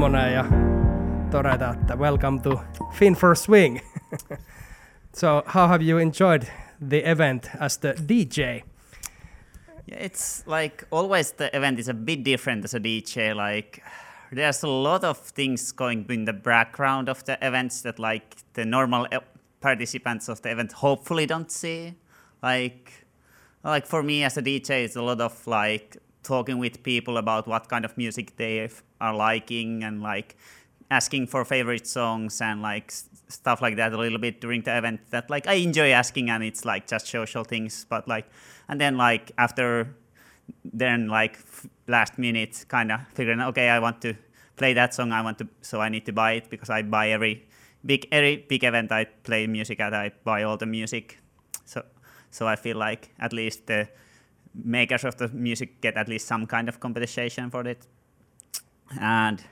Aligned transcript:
tommonen 0.00 0.32
ja 0.32 0.44
todeta, 1.30 1.70
että 1.70 1.96
welcome 1.96 2.40
to 2.40 2.60
Fin4Swing. 2.92 3.80
so 5.20 5.42
how 5.46 5.68
have 5.68 5.84
you 5.84 5.98
enjoyed 5.98 6.42
the 6.88 7.02
event 7.04 7.50
as 7.58 7.78
the 7.78 7.94
DJ? 8.08 8.38
Yeah, 9.86 10.04
it's 10.04 10.42
like 10.46 10.86
always 10.90 11.32
the 11.32 11.50
event 11.52 11.78
is 11.78 11.88
a 11.88 11.94
bit 11.94 12.24
different 12.24 12.64
as 12.64 12.74
a 12.74 12.78
DJ. 12.78 13.34
Like 13.34 13.82
there's 14.34 14.64
a 14.64 14.68
lot 14.68 15.04
of 15.04 15.18
things 15.18 15.72
going 15.72 16.06
in 16.08 16.24
the 16.24 16.32
background 16.32 17.08
of 17.08 17.24
the 17.24 17.36
events 17.42 17.82
that 17.82 17.98
like 17.98 18.36
the 18.54 18.64
normal 18.64 19.06
e- 19.12 19.26
participants 19.60 20.28
of 20.28 20.40
the 20.40 20.50
event 20.50 20.72
hopefully 20.72 21.26
don't 21.26 21.50
see. 21.50 21.94
Like 22.42 23.06
like 23.64 23.86
for 23.86 24.02
me 24.02 24.24
as 24.24 24.38
a 24.38 24.42
DJ, 24.42 24.84
it's 24.84 24.96
a 24.96 25.02
lot 25.02 25.20
of 25.20 25.46
like 25.46 25.98
talking 26.22 26.58
with 26.58 26.82
people 26.82 27.18
about 27.18 27.46
what 27.46 27.68
kind 27.68 27.84
of 27.84 27.98
music 27.98 28.36
they 28.36 28.60
f- 28.60 28.82
are 29.00 29.14
liking 29.14 29.82
and 29.82 30.02
like 30.02 30.36
asking 30.90 31.26
for 31.26 31.44
favorite 31.44 31.86
songs 31.86 32.40
and 32.40 32.62
like 32.62 32.92
stuff 33.28 33.62
like 33.62 33.76
that 33.76 33.92
a 33.92 33.96
little 33.96 34.18
bit 34.18 34.40
during 34.40 34.62
the 34.62 34.76
event 34.76 35.00
that 35.10 35.30
like 35.30 35.46
I 35.46 35.54
enjoy 35.54 35.90
asking 35.90 36.30
and 36.30 36.42
it's 36.42 36.64
like 36.64 36.86
just 36.86 37.06
social 37.06 37.44
things 37.44 37.86
but 37.88 38.08
like 38.08 38.26
and 38.68 38.80
then 38.80 38.96
like 38.96 39.32
after 39.38 39.94
then 40.64 41.06
like 41.08 41.38
last 41.86 42.18
minute 42.18 42.64
kind 42.68 42.90
of 42.90 43.00
figuring 43.14 43.40
okay 43.40 43.68
I 43.68 43.78
want 43.78 44.02
to 44.02 44.14
play 44.56 44.74
that 44.74 44.92
song 44.92 45.12
I 45.12 45.22
want 45.22 45.38
to 45.38 45.48
so 45.62 45.80
I 45.80 45.88
need 45.88 46.06
to 46.06 46.12
buy 46.12 46.32
it 46.32 46.50
because 46.50 46.70
I 46.70 46.82
buy 46.82 47.10
every 47.10 47.46
big 47.84 48.06
every 48.12 48.36
big 48.48 48.64
event 48.64 48.92
I 48.92 49.04
play 49.04 49.46
music 49.46 49.80
at 49.80 49.94
I 49.94 50.12
buy 50.24 50.42
all 50.42 50.56
the 50.56 50.66
music. 50.66 51.18
So 51.64 51.84
so 52.30 52.46
I 52.46 52.56
feel 52.56 52.76
like 52.76 53.10
at 53.18 53.32
least 53.32 53.66
the 53.66 53.88
makers 54.54 55.04
of 55.04 55.16
the 55.16 55.28
music 55.28 55.80
get 55.80 55.96
at 55.96 56.08
least 56.08 56.26
some 56.26 56.46
kind 56.46 56.68
of 56.68 56.80
compensation 56.80 57.50
for 57.50 57.66
it 57.66 57.86
and 58.98 59.44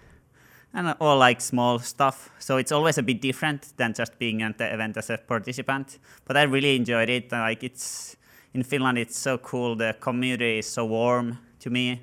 and 0.74 0.94
all 1.00 1.16
like 1.16 1.40
small 1.40 1.78
stuff. 1.78 2.30
So 2.38 2.56
it's 2.56 2.72
always 2.72 2.98
a 2.98 3.02
bit 3.02 3.20
different 3.20 3.72
than 3.76 3.94
just 3.94 4.18
being 4.18 4.42
at 4.42 4.58
the 4.58 4.72
event 4.72 4.96
as 4.96 5.10
a 5.10 5.18
participant 5.18 5.98
but 6.24 6.36
i 6.36 6.42
really 6.42 6.76
enjoyed 6.76 7.08
it. 7.08 7.32
Like 7.32 7.64
it's 7.64 8.16
in 8.54 8.62
finland 8.62 8.98
it's 8.98 9.16
so 9.18 9.38
cool. 9.38 9.76
The 9.76 9.96
community 10.00 10.58
is 10.58 10.66
so 10.66 10.84
warm 10.84 11.38
to 11.60 11.70
me 11.70 12.02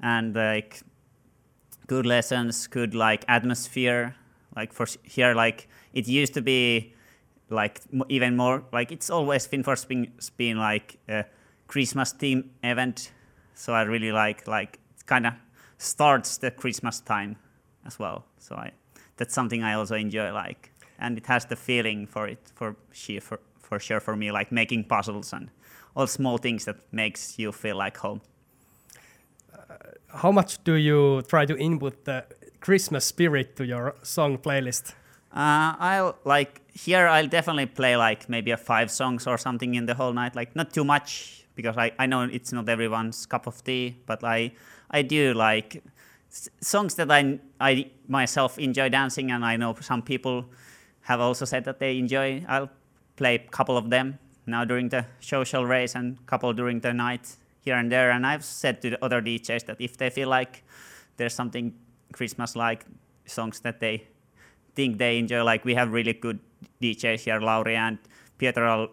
and 0.00 0.34
like 0.34 0.80
good 1.86 2.06
lessons 2.06 2.66
good 2.66 2.94
like 2.94 3.24
atmosphere 3.28 4.14
like 4.56 4.72
for 4.72 4.86
here 5.02 5.34
like 5.34 5.68
it 5.94 6.08
used 6.08 6.34
to 6.34 6.42
be 6.42 6.94
like 7.50 7.80
even 8.08 8.36
more 8.36 8.64
like 8.72 8.90
it's 8.90 9.08
always 9.10 9.46
finforce 9.46 9.86
been, 9.86 10.12
been 10.36 10.58
like 10.58 10.98
a 11.08 11.24
christmas 11.68 12.12
theme 12.12 12.50
event. 12.62 13.12
So 13.54 13.72
i 13.72 13.82
really 13.82 14.12
like 14.12 14.46
like 14.46 14.78
it 14.96 15.06
kind 15.06 15.26
of 15.26 15.34
starts 15.78 16.38
the 16.38 16.50
christmas 16.50 17.00
time 17.00 17.36
as 17.84 17.98
well 17.98 18.24
so 18.38 18.54
i 18.56 18.70
that's 19.16 19.34
something 19.34 19.62
i 19.62 19.74
also 19.74 19.94
enjoy 19.94 20.32
like 20.32 20.72
and 20.98 21.18
it 21.18 21.26
has 21.26 21.44
the 21.46 21.56
feeling 21.56 22.06
for 22.06 22.26
it 22.26 22.38
for 22.54 22.76
she 22.92 23.20
for, 23.20 23.40
for 23.58 23.78
sure 23.78 24.00
for 24.00 24.16
me 24.16 24.30
like 24.30 24.50
making 24.52 24.84
puzzles 24.84 25.32
and 25.32 25.50
all 25.94 26.06
small 26.06 26.38
things 26.38 26.64
that 26.64 26.76
makes 26.92 27.38
you 27.38 27.52
feel 27.52 27.76
like 27.76 27.96
home 27.98 28.20
How 30.08 30.32
much 30.32 30.62
do 30.64 30.74
you 30.74 31.22
try 31.22 31.44
to 31.46 31.56
input 31.58 32.04
the 32.04 32.24
Christmas 32.60 33.04
spirit 33.04 33.56
to 33.56 33.66
your 33.66 33.94
song 34.02 34.38
playlist? 34.38 34.94
Uh, 35.32 35.74
I'll 35.78 36.16
like 36.24 36.62
here. 36.72 37.06
I'll 37.06 37.28
definitely 37.28 37.66
play 37.66 37.96
like 37.96 38.28
maybe 38.28 38.50
a 38.50 38.56
five 38.56 38.90
songs 38.90 39.26
or 39.26 39.36
something 39.36 39.74
in 39.74 39.86
the 39.86 39.94
whole 39.94 40.12
night. 40.12 40.34
Like 40.34 40.56
not 40.56 40.72
too 40.72 40.84
much 40.84 41.44
because 41.54 41.76
I, 41.76 41.92
I 41.98 42.06
know 42.06 42.22
it's 42.22 42.52
not 42.52 42.68
everyone's 42.68 43.26
cup 43.26 43.46
of 43.46 43.62
tea, 43.62 43.96
but 44.06 44.24
I 44.24 44.52
I 44.90 45.02
do 45.02 45.34
like 45.34 45.82
songs 46.60 46.94
that 46.96 47.10
I 47.10 47.38
I 47.60 47.90
myself 48.08 48.58
enjoy 48.58 48.88
dancing, 48.88 49.30
and 49.30 49.44
I 49.44 49.56
know 49.56 49.74
some 49.80 50.02
people 50.02 50.46
have 51.02 51.20
also 51.20 51.44
said 51.44 51.64
that 51.64 51.78
they 51.78 51.98
enjoy. 51.98 52.44
I'll 52.48 52.70
play 53.16 53.36
a 53.36 53.38
couple 53.38 53.76
of 53.76 53.90
them 53.90 54.18
now 54.46 54.64
during 54.64 54.88
the 54.88 55.06
social 55.20 55.64
race 55.64 55.94
and 55.94 56.24
couple 56.26 56.52
during 56.52 56.80
the 56.80 56.92
night 56.92 57.36
here 57.60 57.76
and 57.76 57.90
there. 57.90 58.10
And 58.10 58.26
I've 58.26 58.44
said 58.44 58.82
to 58.82 58.90
the 58.90 59.04
other 59.04 59.22
DJs 59.22 59.66
that 59.66 59.80
if 59.80 59.96
they 59.96 60.10
feel 60.10 60.28
like 60.28 60.64
there's 61.16 61.34
something 61.34 61.74
Christmas-like 62.12 62.84
songs 63.24 63.60
that 63.60 63.80
they 63.80 64.06
think 64.74 64.98
they 64.98 65.18
enjoy. 65.18 65.42
Like 65.42 65.64
we 65.64 65.74
have 65.74 65.92
really 65.92 66.12
good 66.12 66.38
DJs 66.82 67.20
here, 67.20 67.40
Lauri 67.40 67.76
and 67.76 67.98
Pietro 68.38 68.90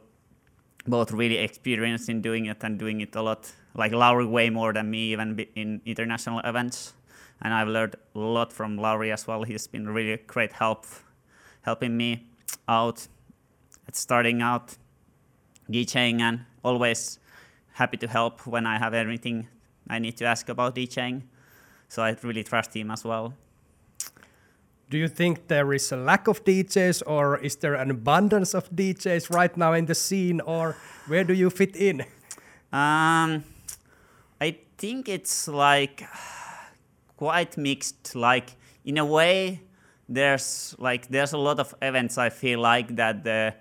both 0.86 1.12
really 1.12 1.38
experienced 1.38 2.10
in 2.10 2.22
doing 2.22 2.46
it 2.48 2.64
and 2.64 2.78
doing 2.78 3.02
it 3.02 3.16
a 3.16 3.22
lot. 3.22 3.52
Like 3.76 3.92
Lauri 3.92 4.26
way 4.26 4.50
more 4.50 4.74
than 4.74 4.90
me 4.92 5.12
even 5.12 5.40
in 5.56 5.82
international 5.86 6.40
events. 6.40 6.94
And 7.42 7.54
I've 7.54 7.68
learned 7.68 7.96
a 8.16 8.20
lot 8.20 8.54
from 8.54 8.78
Lauri 8.78 9.12
as 9.12 9.28
well. 9.28 9.44
He's 9.44 9.68
been 9.68 9.90
really 9.90 10.18
great 10.28 10.54
help 10.54 10.86
helping 11.64 11.96
me 11.98 12.28
out 12.68 13.08
at 13.88 13.96
starting 13.96 14.42
out 14.42 14.78
DJing 15.70 16.20
and 16.22 16.46
always 16.64 17.20
happy 17.74 17.98
to 17.98 18.08
help 18.08 18.46
when 18.46 18.66
I 18.66 18.78
have 18.78 18.94
anything 18.94 19.48
I 19.90 20.00
need 20.00 20.18
to 20.18 20.26
ask 20.26 20.48
about 20.50 20.76
DJing. 20.76 21.24
So 21.88 22.04
I 22.04 22.16
really 22.22 22.44
trust 22.44 22.76
him 22.76 22.92
as 22.92 23.04
well. 23.04 23.34
Do 24.94 25.00
you 25.00 25.08
think 25.08 25.48
there 25.48 25.74
is 25.74 25.92
a 25.92 25.98
lack 25.98 26.28
of 26.28 26.46
DJs 26.46 27.02
or 27.08 27.40
is 27.40 27.56
there 27.56 27.74
an 27.74 27.90
abundance 27.90 28.54
of 28.54 28.70
DJs 28.70 29.34
right 29.34 29.58
now 29.58 29.74
in 29.74 29.88
the 29.88 29.96
scene 29.96 30.40
or 30.40 30.78
where 31.08 31.24
do 31.24 31.34
you 31.34 31.50
fit 31.50 31.76
in? 31.76 32.02
Um, 32.72 33.44
I 34.40 34.56
think 34.78 35.10
it's 35.10 35.48
like 35.48 36.04
quite 37.18 37.58
mixed. 37.58 38.14
Like 38.14 38.56
in 38.86 39.00
a 39.00 39.06
way, 39.06 39.62
there's 40.08 40.76
like 40.78 41.08
there's 41.08 41.34
a 41.34 41.40
lot 41.40 41.60
of 41.60 41.74
events. 41.82 42.20
I 42.20 42.30
feel 42.30 42.60
like 42.60 42.96
that 42.96 43.24
the 43.24 43.56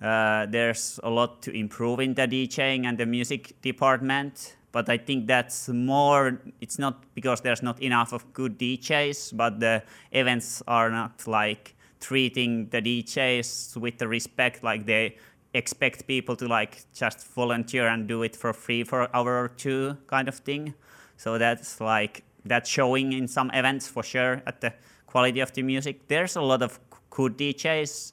uh, 0.00 0.46
there's 0.46 0.98
a 1.02 1.10
lot 1.10 1.42
to 1.42 1.50
improve 1.50 2.00
in 2.00 2.14
the 2.14 2.26
DJing 2.26 2.86
and 2.86 2.96
the 2.96 3.04
music 3.04 3.60
department. 3.60 4.56
But 4.72 4.88
I 4.88 4.98
think 4.98 5.26
that's 5.26 5.68
more. 5.68 6.40
It's 6.60 6.78
not 6.78 7.02
because 7.14 7.40
there's 7.40 7.62
not 7.62 7.82
enough 7.82 8.12
of 8.12 8.32
good 8.32 8.58
DJs, 8.58 9.36
but 9.36 9.58
the 9.58 9.82
events 10.12 10.62
are 10.68 10.90
not 10.90 11.26
like 11.26 11.74
treating 12.00 12.68
the 12.68 12.80
DJs 12.80 13.76
with 13.76 13.98
the 13.98 14.08
respect 14.08 14.62
like 14.62 14.86
they 14.86 15.16
expect 15.52 16.06
people 16.06 16.36
to 16.36 16.46
like 16.46 16.84
just 16.94 17.26
volunteer 17.34 17.88
and 17.88 18.06
do 18.06 18.22
it 18.22 18.36
for 18.36 18.52
free 18.52 18.84
for 18.84 19.02
an 19.02 19.08
hour 19.12 19.42
or 19.44 19.48
two 19.48 19.96
kind 20.06 20.28
of 20.28 20.36
thing. 20.36 20.74
So 21.16 21.36
that's 21.38 21.80
like 21.80 22.22
that's 22.44 22.68
showing 22.68 23.12
in 23.12 23.28
some 23.28 23.50
events 23.52 23.88
for 23.88 24.02
sure 24.02 24.42
at 24.46 24.60
the 24.60 24.72
quality 25.06 25.40
of 25.40 25.52
the 25.52 25.62
music. 25.62 26.08
There's 26.08 26.36
a 26.36 26.42
lot 26.42 26.62
of 26.62 26.78
good 27.10 27.36
DJs 27.36 28.12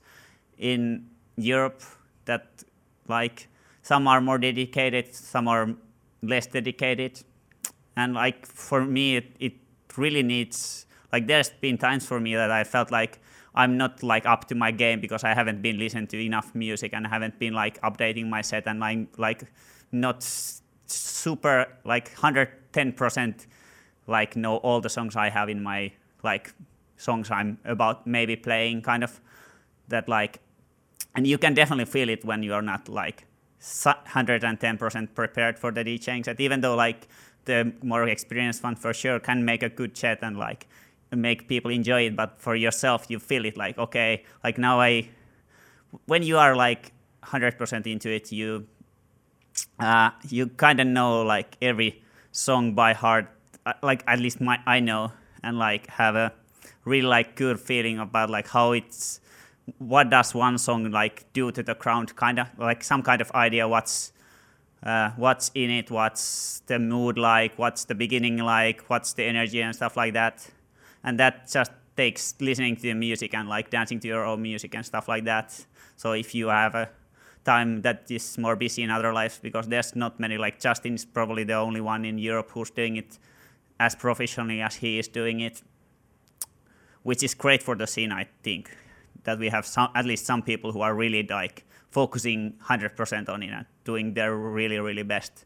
in 0.57 1.07
Europe 1.37 1.81
that 2.25 2.63
like 3.07 3.47
some 3.83 4.07
are 4.07 4.19
more 4.19 4.37
dedicated, 4.37 5.13
some 5.13 5.47
are 5.47 5.75
less 6.21 6.47
dedicated. 6.47 7.23
And 7.95 8.13
like 8.13 8.45
for 8.45 8.85
me 8.85 9.17
it, 9.17 9.35
it 9.39 9.53
really 9.97 10.23
needs 10.23 10.85
like 11.11 11.27
there's 11.27 11.49
been 11.49 11.77
times 11.77 12.05
for 12.05 12.19
me 12.19 12.35
that 12.35 12.51
I 12.51 12.63
felt 12.63 12.91
like 12.91 13.19
I'm 13.55 13.77
not 13.77 14.03
like 14.03 14.25
up 14.25 14.45
to 14.49 14.55
my 14.55 14.71
game 14.71 14.99
because 14.99 15.23
I 15.23 15.33
haven't 15.33 15.61
been 15.61 15.79
listening 15.79 16.07
to 16.07 16.23
enough 16.23 16.53
music 16.53 16.93
and 16.93 17.07
I 17.07 17.09
haven't 17.09 17.39
been 17.39 17.53
like 17.53 17.81
updating 17.81 18.29
my 18.29 18.41
set 18.41 18.67
and 18.67 18.83
I'm 18.83 19.07
like 19.17 19.43
not 19.91 20.23
super 20.85 21.67
like 21.83 22.13
110% 22.15 23.47
like 24.05 24.35
know 24.35 24.57
all 24.57 24.79
the 24.79 24.89
songs 24.89 25.15
I 25.15 25.29
have 25.29 25.49
in 25.49 25.63
my 25.63 25.91
like 26.23 26.53
songs 26.97 27.31
I'm 27.31 27.57
about 27.65 28.05
maybe 28.05 28.35
playing 28.35 28.81
kind 28.81 29.03
of 29.03 29.19
that 29.87 30.07
like 30.07 30.39
and 31.15 31.25
you 31.25 31.37
can 31.37 31.53
definitely 31.53 31.85
feel 31.85 32.09
it 32.09 32.23
when 32.25 32.43
you're 32.43 32.61
not 32.61 32.89
like 32.89 33.25
110% 33.67 35.15
prepared 35.15 35.59
for 35.59 35.71
the 35.71 35.83
DJing 35.83 36.23
set 36.25 36.39
even 36.39 36.61
though 36.61 36.75
like 36.75 37.07
the 37.45 37.73
more 37.83 38.07
experienced 38.07 38.63
one 38.63 38.75
for 38.75 38.93
sure 38.93 39.19
can 39.19 39.43
make 39.43 39.63
a 39.63 39.69
good 39.69 39.93
chat 39.93 40.19
and 40.21 40.37
like 40.37 40.67
make 41.11 41.47
people 41.47 41.71
enjoy 41.71 42.05
it 42.07 42.15
but 42.15 42.39
for 42.39 42.55
yourself 42.55 43.05
you 43.09 43.19
feel 43.19 43.45
it 43.45 43.57
like 43.57 43.77
okay 43.77 44.23
like 44.43 44.57
now 44.57 44.79
I 44.79 45.09
when 46.05 46.23
you 46.23 46.37
are 46.37 46.55
like 46.55 46.91
100% 47.23 47.87
into 47.87 48.09
it 48.09 48.31
you 48.31 48.67
uh, 49.79 50.11
you 50.29 50.47
kind 50.47 50.79
of 50.79 50.87
know 50.87 51.23
like 51.23 51.57
every 51.61 52.01
song 52.31 52.73
by 52.73 52.93
heart 52.93 53.27
uh, 53.65 53.73
like 53.81 54.03
at 54.07 54.19
least 54.19 54.39
my 54.39 54.59
I 54.65 54.79
know 54.79 55.11
and 55.43 55.57
like 55.57 55.87
have 55.87 56.15
a 56.15 56.33
really 56.85 57.07
like 57.07 57.35
good 57.35 57.59
feeling 57.59 57.99
about 57.99 58.29
like 58.29 58.47
how 58.47 58.71
it's 58.71 59.19
what 59.77 60.09
does 60.09 60.33
one 60.33 60.57
song 60.57 60.91
like 60.91 61.31
do 61.33 61.51
to 61.51 61.63
the 61.63 61.75
crowd? 61.75 62.15
Kind 62.15 62.39
of 62.39 62.47
like 62.57 62.83
some 62.83 63.01
kind 63.03 63.21
of 63.21 63.31
idea 63.31 63.67
what's 63.67 64.13
uh, 64.83 65.11
what's 65.17 65.51
in 65.55 65.71
it 65.71 65.89
what's 65.89 66.61
the 66.67 66.77
mood 66.77 67.17
like 67.17 67.57
what's 67.57 67.85
the 67.85 67.95
beginning 67.95 68.37
like 68.37 68.81
what's 68.89 69.13
the 69.13 69.23
energy 69.23 69.61
and 69.61 69.75
stuff 69.75 69.97
like 69.97 70.13
that. 70.13 70.47
And 71.03 71.19
that 71.19 71.49
just 71.49 71.71
takes 71.95 72.35
listening 72.39 72.75
to 72.75 72.81
the 72.83 72.93
music 72.93 73.33
and 73.33 73.49
like 73.49 73.69
dancing 73.69 73.99
to 74.01 74.07
your 74.07 74.25
own 74.25 74.41
music 74.41 74.75
and 74.75 74.85
stuff 74.85 75.07
like 75.07 75.25
that. 75.25 75.65
So 75.95 76.11
if 76.13 76.35
you 76.35 76.47
have 76.47 76.75
a 76.75 76.89
time 77.43 77.81
that 77.81 78.11
is 78.11 78.37
more 78.37 78.55
busy 78.55 78.83
in 78.83 78.89
other 78.89 79.13
lives 79.13 79.39
because 79.41 79.67
there's 79.67 79.95
not 79.95 80.19
many 80.19 80.37
like 80.37 80.59
Justin 80.59 80.95
is 80.95 81.05
probably 81.05 81.45
the 81.45 81.53
only 81.53 81.79
one 81.79 82.03
in 82.03 82.17
europe 82.17 82.51
who's 82.51 82.69
doing 82.69 82.97
it 82.97 83.17
as 83.79 83.95
professionally 83.95 84.59
as 84.61 84.75
he 84.75 84.99
is 84.99 85.07
doing 85.07 85.39
it 85.39 85.61
which 87.07 87.23
is 87.23 87.33
great 87.33 87.63
for 87.63 87.73
the 87.73 87.87
scene, 87.87 88.11
I 88.11 88.27
think. 88.43 88.69
That 89.27 89.39
we 89.39 89.49
have 89.49 89.65
some, 89.65 89.89
at 89.93 90.05
least 90.05 90.25
some 90.25 90.41
people 90.41 90.71
who 90.71 90.81
are 90.81 90.95
really 90.95 91.23
like 91.23 91.65
focusing 91.91 92.53
100% 92.63 93.29
on 93.29 93.43
it 93.43 93.49
and 93.49 93.65
doing 93.83 94.13
their 94.13 94.35
really, 94.35 94.79
really 94.79 95.03
best. 95.03 95.45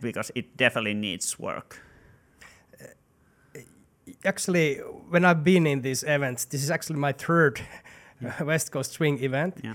Because 0.00 0.30
it 0.34 0.56
definitely 0.56 0.94
needs 0.94 1.38
work. 1.38 1.80
Uh, 2.80 3.60
actually, 4.24 4.76
when 5.10 5.24
I've 5.24 5.42
been 5.42 5.66
in 5.66 5.82
these 5.82 6.04
events, 6.04 6.44
this 6.44 6.62
is 6.62 6.70
actually 6.70 7.00
my 7.00 7.12
third 7.12 7.60
West 8.40 8.70
Coast 8.70 8.92
Swing 8.92 9.22
event. 9.22 9.60
Yeah. 9.64 9.74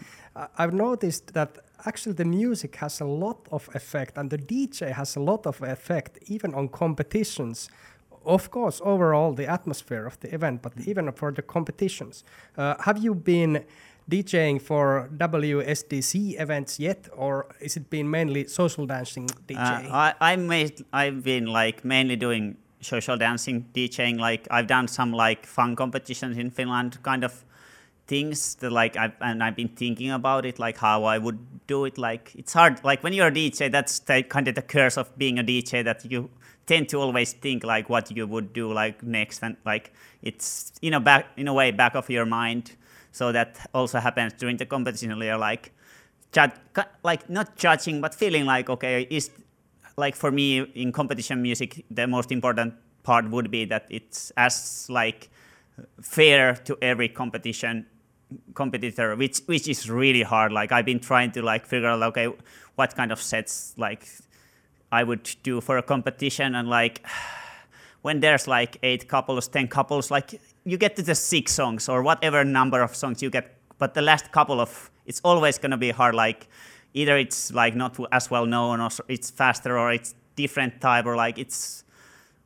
I've 0.57 0.73
noticed 0.73 1.33
that 1.33 1.57
actually 1.85 2.13
the 2.13 2.25
music 2.25 2.75
has 2.77 3.01
a 3.01 3.05
lot 3.05 3.47
of 3.51 3.69
effect 3.75 4.17
and 4.17 4.29
the 4.29 4.37
DJ 4.37 4.91
has 4.93 5.15
a 5.15 5.19
lot 5.19 5.45
of 5.45 5.61
effect 5.61 6.19
even 6.27 6.53
on 6.53 6.69
competitions. 6.69 7.69
Of 8.25 8.51
course, 8.51 8.81
overall 8.83 9.33
the 9.33 9.47
atmosphere 9.47 10.05
of 10.05 10.19
the 10.19 10.33
event, 10.33 10.61
but 10.61 10.73
even 10.85 11.11
for 11.11 11.31
the 11.31 11.41
competitions. 11.41 12.23
Uh, 12.57 12.75
have 12.85 12.97
you 12.99 13.15
been 13.15 13.65
DJing 14.09 14.61
for 14.61 15.09
WSDC 15.17 16.39
events 16.39 16.79
yet, 16.79 17.07
or 17.15 17.47
is 17.59 17.77
it 17.77 17.89
been 17.89 18.09
mainly 18.09 18.47
social 18.47 18.85
dancing 18.85 19.29
Uh, 19.31 19.35
DJing? 19.47 19.91
I, 19.91 20.13
I 20.19 20.35
made, 20.35 20.85
I've 20.91 21.23
been 21.23 21.45
like 21.45 21.85
mainly 21.85 22.15
doing 22.15 22.57
social 22.81 23.17
dancing, 23.17 23.65
DJing. 23.73 24.19
Like 24.19 24.47
I've 24.51 24.67
done 24.67 24.87
some 24.87 25.13
like 25.13 25.45
fun 25.45 25.75
competitions 25.75 26.37
in 26.37 26.51
Finland, 26.51 27.01
kind 27.03 27.23
of 27.23 27.45
things 28.07 28.55
that 28.55 28.71
like 28.71 28.97
I've, 28.97 29.13
and 29.21 29.43
I've 29.43 29.55
been 29.55 29.69
thinking 29.69 30.11
about 30.11 30.45
it, 30.45 30.59
like 30.59 30.77
how 30.77 31.05
I 31.05 31.17
would 31.17 31.39
do 31.67 31.85
it. 31.85 31.97
Like 31.97 32.33
it's 32.35 32.53
hard. 32.53 32.83
Like 32.83 33.03
when 33.03 33.13
you're 33.13 33.27
a 33.27 33.31
DJ, 33.31 33.71
that's 33.71 33.99
the, 33.99 34.23
kind 34.23 34.47
of 34.47 34.55
the 34.55 34.61
curse 34.61 34.97
of 34.97 35.17
being 35.17 35.39
a 35.39 35.43
DJ 35.43 35.83
that 35.83 36.03
you 36.11 36.29
tend 36.65 36.89
to 36.89 36.99
always 36.99 37.33
think 37.33 37.63
like 37.63 37.89
what 37.89 38.11
you 38.11 38.27
would 38.27 38.53
do 38.53 38.71
like 38.71 39.03
next, 39.03 39.43
and 39.43 39.57
like 39.65 39.93
it's 40.21 40.73
you 40.81 40.91
know 40.91 40.99
back 40.99 41.27
in 41.37 41.47
a 41.47 41.53
way 41.53 41.71
back 41.71 41.95
of 41.95 42.09
your 42.09 42.25
mind. 42.25 42.75
So 43.11 43.31
that 43.31 43.69
also 43.73 43.99
happens 43.99 44.33
during 44.33 44.57
the 44.57 44.65
competition. 44.65 45.19
You're 45.21 45.37
like, 45.37 45.73
like 47.03 47.29
not 47.29 47.57
judging, 47.57 48.01
but 48.01 48.15
feeling 48.15 48.45
like 48.45 48.69
okay, 48.69 49.07
is 49.09 49.31
like 49.97 50.15
for 50.15 50.31
me 50.31 50.61
in 50.75 50.91
competition 50.91 51.41
music, 51.41 51.85
the 51.91 52.07
most 52.07 52.31
important 52.31 52.73
part 53.03 53.29
would 53.29 53.51
be 53.51 53.65
that 53.65 53.85
it's 53.89 54.31
as 54.37 54.87
like 54.89 55.29
fair 56.01 56.55
to 56.55 56.77
every 56.81 57.09
competition 57.09 57.85
competitor, 58.53 59.15
which 59.15 59.39
which 59.45 59.67
is 59.67 59.89
really 59.89 60.23
hard. 60.23 60.51
Like 60.51 60.71
I've 60.71 60.85
been 60.85 60.99
trying 60.99 61.31
to 61.31 61.41
like 61.41 61.65
figure 61.65 61.89
out 61.89 62.01
okay, 62.03 62.29
what 62.75 62.95
kind 62.95 63.11
of 63.11 63.21
sets 63.21 63.73
like 63.77 64.07
I 64.91 65.03
would 65.03 65.35
do 65.43 65.61
for 65.61 65.77
a 65.77 65.83
competition, 65.83 66.55
and 66.55 66.67
like 66.67 67.05
when 68.01 68.19
there's 68.19 68.47
like 68.47 68.77
eight 68.83 69.07
couples, 69.07 69.47
ten 69.47 69.67
couples, 69.67 70.11
like 70.11 70.39
you 70.63 70.77
get 70.77 70.95
to 70.97 71.01
the 71.01 71.15
six 71.15 71.53
songs 71.53 71.89
or 71.89 72.01
whatever 72.03 72.43
number 72.43 72.81
of 72.81 72.95
songs 72.95 73.21
you 73.21 73.29
get, 73.29 73.55
but 73.77 73.93
the 73.93 74.01
last 74.01 74.31
couple 74.31 74.59
of 74.59 74.91
it's 75.05 75.21
always 75.23 75.57
gonna 75.57 75.77
be 75.77 75.91
hard. 75.91 76.15
Like 76.15 76.47
either 76.93 77.17
it's 77.17 77.53
like 77.53 77.75
not 77.75 77.97
as 78.11 78.29
well 78.29 78.45
known, 78.45 78.81
or 78.81 78.89
it's 79.07 79.29
faster, 79.29 79.77
or 79.77 79.91
it's 79.91 80.15
different 80.35 80.81
type, 80.81 81.05
or 81.05 81.15
like 81.15 81.37
it's 81.37 81.83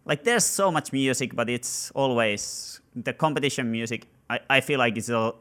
like 0.05 0.23
there's 0.23 0.45
so 0.45 0.71
much 0.71 0.93
music, 0.93 1.35
but 1.35 1.49
it's 1.49 1.91
always 1.91 2.79
the 2.95 3.13
competition 3.13 3.71
music. 3.71 4.07
I, 4.29 4.39
I 4.49 4.61
feel 4.61 4.79
like 4.79 4.97
it's 4.97 5.09
a, 5.09 5.33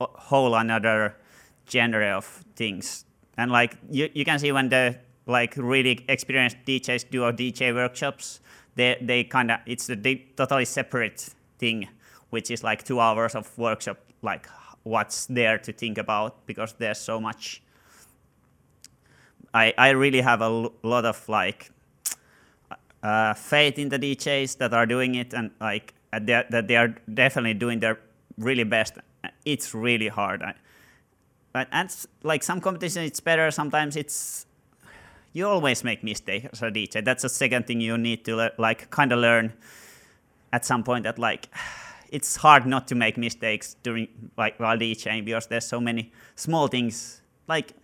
a 0.00 0.06
whole 0.06 0.54
another 0.54 1.16
genre 1.68 2.16
of 2.16 2.24
things, 2.54 3.04
and 3.36 3.50
like 3.50 3.76
you, 3.90 4.08
you 4.14 4.24
can 4.24 4.38
see 4.38 4.52
when 4.52 4.68
the 4.68 4.96
like 5.28 5.54
really 5.56 6.04
experienced 6.08 6.56
DJs 6.66 7.10
do 7.10 7.24
a 7.24 7.32
DJ 7.32 7.72
workshops, 7.72 8.40
they 8.74 8.96
they 9.00 9.22
kind 9.24 9.50
of 9.50 9.60
it's 9.66 9.88
a 9.88 9.96
totally 10.36 10.64
separate 10.64 11.28
thing, 11.58 11.88
which 12.30 12.50
is 12.50 12.64
like 12.64 12.82
two 12.82 12.98
hours 12.98 13.34
of 13.34 13.56
workshop, 13.58 13.98
like 14.22 14.48
what's 14.82 15.26
there 15.26 15.58
to 15.58 15.72
think 15.72 15.98
about 15.98 16.46
because 16.46 16.72
there's 16.78 16.98
so 16.98 17.20
much. 17.20 17.62
I 19.52 19.74
I 19.76 19.90
really 19.90 20.22
have 20.22 20.40
a 20.40 20.70
lot 20.82 21.04
of 21.04 21.28
like 21.28 21.70
uh, 23.02 23.34
faith 23.34 23.78
in 23.78 23.90
the 23.90 23.98
DJs 23.98 24.56
that 24.58 24.72
are 24.72 24.86
doing 24.86 25.14
it 25.14 25.34
and 25.34 25.50
like 25.60 25.94
that 26.10 26.66
they 26.68 26.76
are 26.76 26.94
definitely 27.12 27.54
doing 27.54 27.80
their 27.80 27.98
really 28.38 28.64
best. 28.64 28.94
It's 29.44 29.74
really 29.74 30.08
hard. 30.08 30.42
I, 30.42 30.54
but 31.52 31.68
and 31.70 31.94
like 32.22 32.42
some 32.42 32.60
competition, 32.60 33.04
it's 33.04 33.20
better. 33.20 33.50
Sometimes 33.50 33.96
it's 33.96 34.46
you 35.32 35.46
always 35.46 35.84
make 35.84 36.02
mistakes 36.02 36.48
as 36.52 36.62
a 36.62 36.70
DJ. 36.70 37.04
That's 37.04 37.22
the 37.22 37.28
second 37.28 37.66
thing 37.66 37.80
you 37.80 37.98
need 37.98 38.24
to 38.24 38.36
le- 38.36 38.52
like 38.58 38.90
kind 38.90 39.12
of 39.12 39.18
learn 39.18 39.52
at 40.52 40.64
some 40.64 40.82
point. 40.82 41.04
That 41.04 41.18
like 41.18 41.48
it's 42.10 42.36
hard 42.36 42.66
not 42.66 42.88
to 42.88 42.94
make 42.94 43.16
mistakes 43.16 43.76
during 43.82 44.08
like 44.36 44.58
while 44.58 44.76
DJing 44.76 45.24
because 45.24 45.46
there's 45.46 45.66
so 45.66 45.80
many 45.80 46.12
small 46.34 46.68
things. 46.68 47.22
Like 47.46 47.74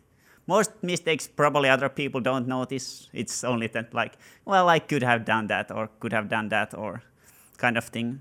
most 0.47 0.71
mistakes, 0.83 1.27
probably 1.27 1.69
other 1.69 1.89
people 1.89 2.21
don't 2.21 2.47
notice. 2.47 3.09
It's 3.13 3.45
only 3.45 3.67
that 3.69 3.95
like, 3.95 4.17
well, 4.45 4.69
I 4.69 4.79
could 4.79 5.03
have 5.03 5.25
done 5.25 5.47
that 5.49 5.71
or 5.71 5.89
could 6.01 6.13
have 6.13 6.29
done 6.29 6.49
that 6.51 6.75
or 6.75 7.03
kind 7.57 7.77
of 7.79 7.85
thing. 7.85 8.21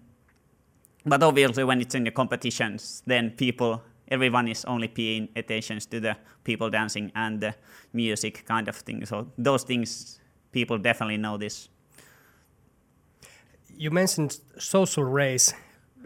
But 1.05 1.21
obviously, 1.21 1.63
when 1.65 1.81
it's 1.81 1.95
in 1.95 2.05
the 2.05 2.11
competitions, 2.11 3.03
then 3.05 3.31
people, 3.31 3.81
everyone 4.13 4.47
is 4.47 4.65
only 4.65 4.87
paying 4.87 5.29
attention 5.35 5.79
to 5.79 5.99
the 5.99 6.15
people 6.43 6.69
dancing 6.69 7.11
and 7.15 7.41
the 7.41 7.53
music 7.93 8.45
kind 8.45 8.67
of 8.67 8.75
thing. 8.75 9.05
So 9.05 9.27
those 9.37 9.63
things, 9.63 10.19
people 10.51 10.77
definitely 10.77 11.17
notice. 11.17 11.69
you 13.75 13.91
mentioned 13.91 14.37
social 14.57 15.03
race 15.03 15.53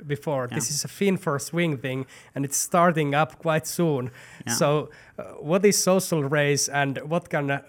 before. 0.06 0.48
This 0.48 0.70
is 0.70 0.86
a 0.86 0.88
Fin4Swing 0.88 1.82
thing, 1.82 2.06
and 2.34 2.46
it's 2.46 2.58
starting 2.58 3.14
up 3.14 3.40
quite 3.40 3.68
soon. 3.68 4.12
Yeah. 4.46 4.54
So, 4.54 4.90
uh, 5.20 5.24
what 5.50 5.66
is 5.66 5.78
social 5.78 6.24
race, 6.24 6.70
and 6.70 6.98
what 7.00 7.30
can 7.30 7.52
uh, 7.52 7.62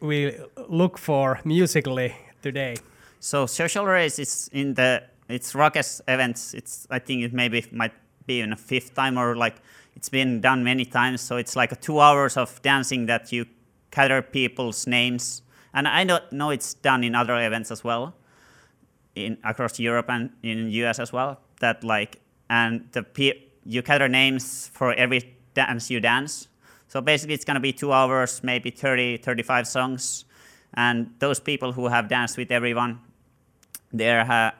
we 0.00 0.32
look 0.68 0.98
for 0.98 1.40
musically 1.44 2.14
today? 2.42 2.76
So 3.20 3.46
social 3.46 3.86
race 3.86 4.18
is 4.18 4.48
in 4.52 4.74
the 4.74 5.02
it's 5.28 5.54
Rockets 5.54 6.00
events. 6.06 6.54
It's 6.54 6.86
I 6.90 6.98
think 7.00 7.24
it 7.24 7.32
maybe 7.32 7.64
might 7.72 7.92
in 8.28 8.52
a 8.52 8.56
fifth 8.56 8.94
time 8.94 9.18
or 9.18 9.36
like 9.36 9.56
it's 9.94 10.08
been 10.08 10.40
done 10.40 10.62
many 10.62 10.84
times. 10.84 11.20
So 11.20 11.36
it's 11.36 11.56
like 11.56 11.72
a 11.72 11.76
two 11.76 12.00
hours 12.00 12.36
of 12.36 12.60
dancing 12.62 13.06
that 13.06 13.32
you 13.32 13.46
gather 13.90 14.20
people's 14.22 14.86
names, 14.86 15.42
and 15.72 15.88
I 15.88 16.04
know 16.04 16.50
it's 16.50 16.74
done 16.74 17.02
in 17.04 17.14
other 17.14 17.36
events 17.44 17.70
as 17.70 17.82
well, 17.82 18.14
in 19.14 19.38
across 19.44 19.78
Europe 19.78 20.06
and 20.08 20.30
in 20.42 20.70
US 20.70 20.98
as 20.98 21.12
well. 21.12 21.40
That 21.60 21.82
like 21.82 22.20
and 22.50 22.88
the 22.92 23.04
you 23.64 23.82
gather 23.82 24.08
names 24.08 24.68
for 24.72 24.92
every 24.94 25.36
dance 25.54 25.90
you 25.90 26.00
dance. 26.00 26.48
So 26.88 27.00
basically, 27.00 27.34
it's 27.34 27.44
gonna 27.44 27.60
be 27.60 27.72
two 27.72 27.92
hours, 27.92 28.42
maybe 28.44 28.70
30, 28.70 29.18
35 29.18 29.66
songs, 29.66 30.24
and 30.74 31.10
those 31.18 31.40
people 31.40 31.72
who 31.72 31.88
have 31.88 32.08
danced 32.08 32.36
with 32.36 32.50
everyone, 32.50 33.00
they 33.92 34.18
uh, 34.18 34.50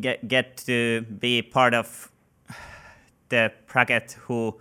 get 0.00 0.26
get 0.26 0.56
to 0.56 1.02
be 1.02 1.42
part 1.42 1.74
of 1.74 2.11
the 3.32 3.50
bracket 3.66 4.12
who 4.26 4.54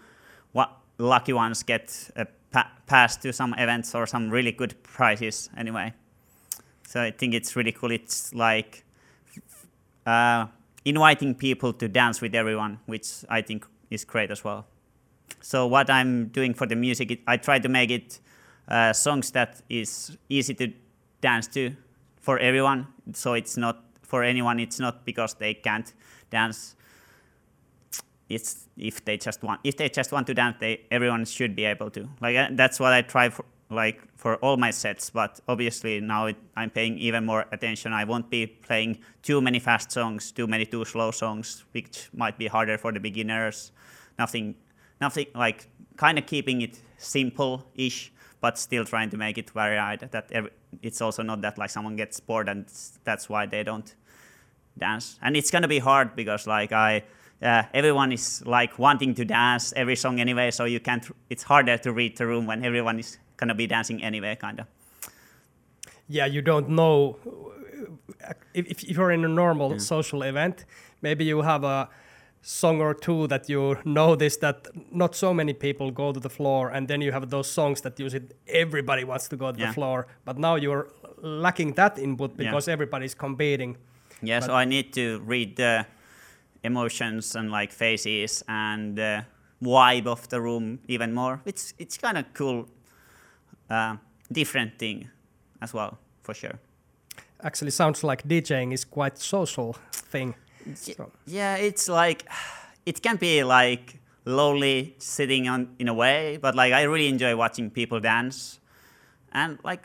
lucky 1.01 1.33
ones 1.33 1.63
get 1.63 2.09
a 2.15 2.25
pa- 2.51 2.71
pass 2.85 3.17
to 3.17 3.33
some 3.33 3.53
events 3.57 3.95
or 3.95 4.05
some 4.05 4.29
really 4.29 4.51
good 4.51 4.81
prizes 4.83 5.49
anyway. 5.57 5.93
So 6.87 7.01
I 7.01 7.11
think 7.11 7.33
it's 7.33 7.55
really 7.55 7.71
cool. 7.71 7.91
It's 7.91 8.33
like 8.33 8.83
uh, 10.05 10.47
inviting 10.85 11.35
people 11.35 11.73
to 11.73 11.87
dance 11.87 12.21
with 12.21 12.35
everyone, 12.35 12.79
which 12.85 13.25
I 13.29 13.41
think 13.41 13.65
is 13.89 14.05
great 14.05 14.31
as 14.31 14.43
well. 14.43 14.65
So 15.41 15.67
what 15.67 15.89
I'm 15.89 16.27
doing 16.27 16.53
for 16.53 16.67
the 16.67 16.75
music, 16.75 17.11
it, 17.11 17.19
I 17.27 17.37
try 17.37 17.59
to 17.59 17.69
make 17.69 17.89
it 17.89 18.19
uh, 18.67 18.93
songs 18.93 19.31
that 19.31 19.61
is 19.69 20.17
easy 20.29 20.53
to 20.55 20.71
dance 21.21 21.47
to 21.47 21.75
for 22.19 22.37
everyone. 22.39 22.87
So 23.13 23.33
it's 23.33 23.57
not 23.57 23.83
for 24.03 24.23
anyone. 24.23 24.59
It's 24.59 24.79
not 24.79 25.05
because 25.05 25.33
they 25.35 25.53
can't 25.53 25.91
dance. 26.29 26.75
It's 28.35 28.67
if 28.77 29.03
they 29.05 29.17
just 29.17 29.43
want 29.43 29.61
if 29.63 29.77
they 29.77 29.89
just 29.89 30.11
want 30.11 30.27
to 30.27 30.33
dance, 30.33 30.57
they 30.59 30.81
everyone 30.89 31.25
should 31.25 31.55
be 31.55 31.65
able 31.65 31.89
to. 31.91 32.07
Like 32.21 32.35
uh, 32.37 32.49
that's 32.51 32.79
what 32.79 32.93
I 32.93 33.01
try 33.01 33.29
for 33.29 33.45
like 33.69 34.01
for 34.17 34.35
all 34.37 34.57
my 34.57 34.71
sets. 34.71 35.09
But 35.09 35.39
obviously 35.47 35.99
now 36.01 36.27
it, 36.27 36.37
I'm 36.55 36.69
paying 36.69 36.97
even 36.97 37.25
more 37.25 37.45
attention. 37.51 37.93
I 37.93 38.03
won't 38.03 38.29
be 38.29 38.47
playing 38.47 38.99
too 39.21 39.41
many 39.41 39.59
fast 39.59 39.91
songs, 39.91 40.31
too 40.31 40.47
many 40.47 40.65
too 40.65 40.85
slow 40.85 41.11
songs, 41.11 41.65
which 41.71 42.09
might 42.13 42.37
be 42.37 42.47
harder 42.47 42.77
for 42.77 42.91
the 42.91 42.99
beginners. 42.99 43.71
Nothing 44.19 44.55
nothing 44.99 45.27
like 45.33 45.67
kind 45.97 46.17
of 46.17 46.25
keeping 46.25 46.61
it 46.61 46.79
simple-ish, 46.97 48.11
but 48.39 48.57
still 48.57 48.85
trying 48.85 49.09
to 49.09 49.17
make 49.17 49.37
it 49.37 49.49
varied. 49.49 50.01
That 50.11 50.31
every, 50.31 50.51
it's 50.81 51.01
also 51.01 51.23
not 51.23 51.41
that 51.41 51.57
like 51.57 51.69
someone 51.69 51.95
gets 51.95 52.19
bored 52.19 52.49
and 52.49 52.65
that's 53.03 53.29
why 53.29 53.45
they 53.45 53.63
don't 53.63 53.93
dance. 54.77 55.17
And 55.21 55.35
it's 55.35 55.51
gonna 55.51 55.67
be 55.67 55.79
hard 55.79 56.15
because 56.15 56.47
like 56.47 56.71
I, 56.71 57.03
uh, 57.41 57.63
everyone 57.73 58.11
is 58.11 58.43
like 58.45 58.77
wanting 58.79 59.13
to 59.15 59.25
dance 59.25 59.73
every 59.75 59.95
song 59.95 60.19
anyway, 60.19 60.51
so 60.51 60.65
you 60.65 60.79
can't. 60.79 61.05
It's 61.29 61.43
harder 61.43 61.77
to 61.79 61.91
read 61.91 62.17
the 62.17 62.25
room 62.27 62.45
when 62.47 62.63
everyone 62.65 62.99
is 62.99 63.17
gonna 63.37 63.55
be 63.55 63.67
dancing 63.67 64.03
anyway, 64.03 64.35
kind 64.35 64.59
of. 64.59 64.67
Yeah, 66.07 66.25
you 66.25 66.41
don't 66.41 66.69
know 66.69 67.17
uh, 68.27 68.33
if, 68.53 68.67
if 68.69 68.83
you're 68.83 69.11
in 69.11 69.23
a 69.25 69.29
normal 69.29 69.79
social 69.79 70.23
event, 70.23 70.65
maybe 71.01 71.23
you 71.25 71.41
have 71.41 71.63
a 71.63 71.89
song 72.43 72.81
or 72.81 72.93
two 72.93 73.27
that 73.27 73.47
you 73.49 73.77
notice 73.85 74.37
that 74.37 74.67
not 74.91 75.15
so 75.15 75.33
many 75.33 75.53
people 75.53 75.91
go 75.91 76.11
to 76.11 76.19
the 76.19 76.29
floor, 76.29 76.69
and 76.69 76.87
then 76.87 77.01
you 77.01 77.11
have 77.11 77.29
those 77.29 77.49
songs 77.49 77.81
that 77.81 77.99
usually 77.99 78.27
everybody 78.47 79.03
wants 79.03 79.27
to 79.29 79.37
go 79.37 79.51
to 79.51 79.59
Yeah. 79.59 79.67
the 79.67 79.73
floor. 79.73 80.07
But 80.25 80.37
now 80.37 80.55
you're 80.55 80.87
lacking 81.21 81.73
that 81.73 81.97
input 81.97 82.31
Yeah. 82.31 82.37
because 82.51 82.67
everybody's 82.67 83.13
competing. 83.15 83.77
Yeah, 84.21 84.39
But- 84.39 84.45
so 84.47 84.53
I 84.53 84.65
need 84.65 84.91
to 84.93 85.19
read 85.25 85.55
the 85.55 85.85
emotions 86.63 87.35
and 87.35 87.51
like 87.51 87.71
faces 87.71 88.43
and 88.47 88.95
the 88.97 89.25
vibe 89.61 90.07
of 90.07 90.27
the 90.29 90.39
room 90.41 90.79
even 90.87 91.13
more. 91.13 91.41
It's 91.45 91.73
it's 91.77 91.97
kind 91.97 92.17
of 92.17 92.25
cool, 92.33 92.67
uh, 93.69 93.95
different 94.31 94.77
thing 94.79 95.09
as 95.61 95.73
well 95.73 95.97
for 96.23 96.33
sure. 96.33 96.59
Actually, 97.43 97.71
sounds 97.71 98.03
like 98.03 98.23
DJing 98.27 98.73
is 98.73 98.85
quite 98.85 99.17
social 99.17 99.75
thing. 100.11 100.35
So- 100.75 101.11
Yeah, 101.25 101.55
it's 101.57 101.89
like 101.89 102.23
it 102.85 103.01
can 103.01 103.17
be 103.17 103.43
like 103.43 103.99
lonely 104.25 104.95
sitting 104.99 105.47
on 105.49 105.67
in 105.79 105.87
a 105.87 105.93
way, 105.93 106.37
but 106.41 106.55
like 106.55 106.73
I 106.73 106.83
really 106.83 107.07
enjoy 107.07 107.35
watching 107.35 107.71
people 107.71 107.99
dance, 107.99 108.59
and 109.33 109.57
like 109.63 109.81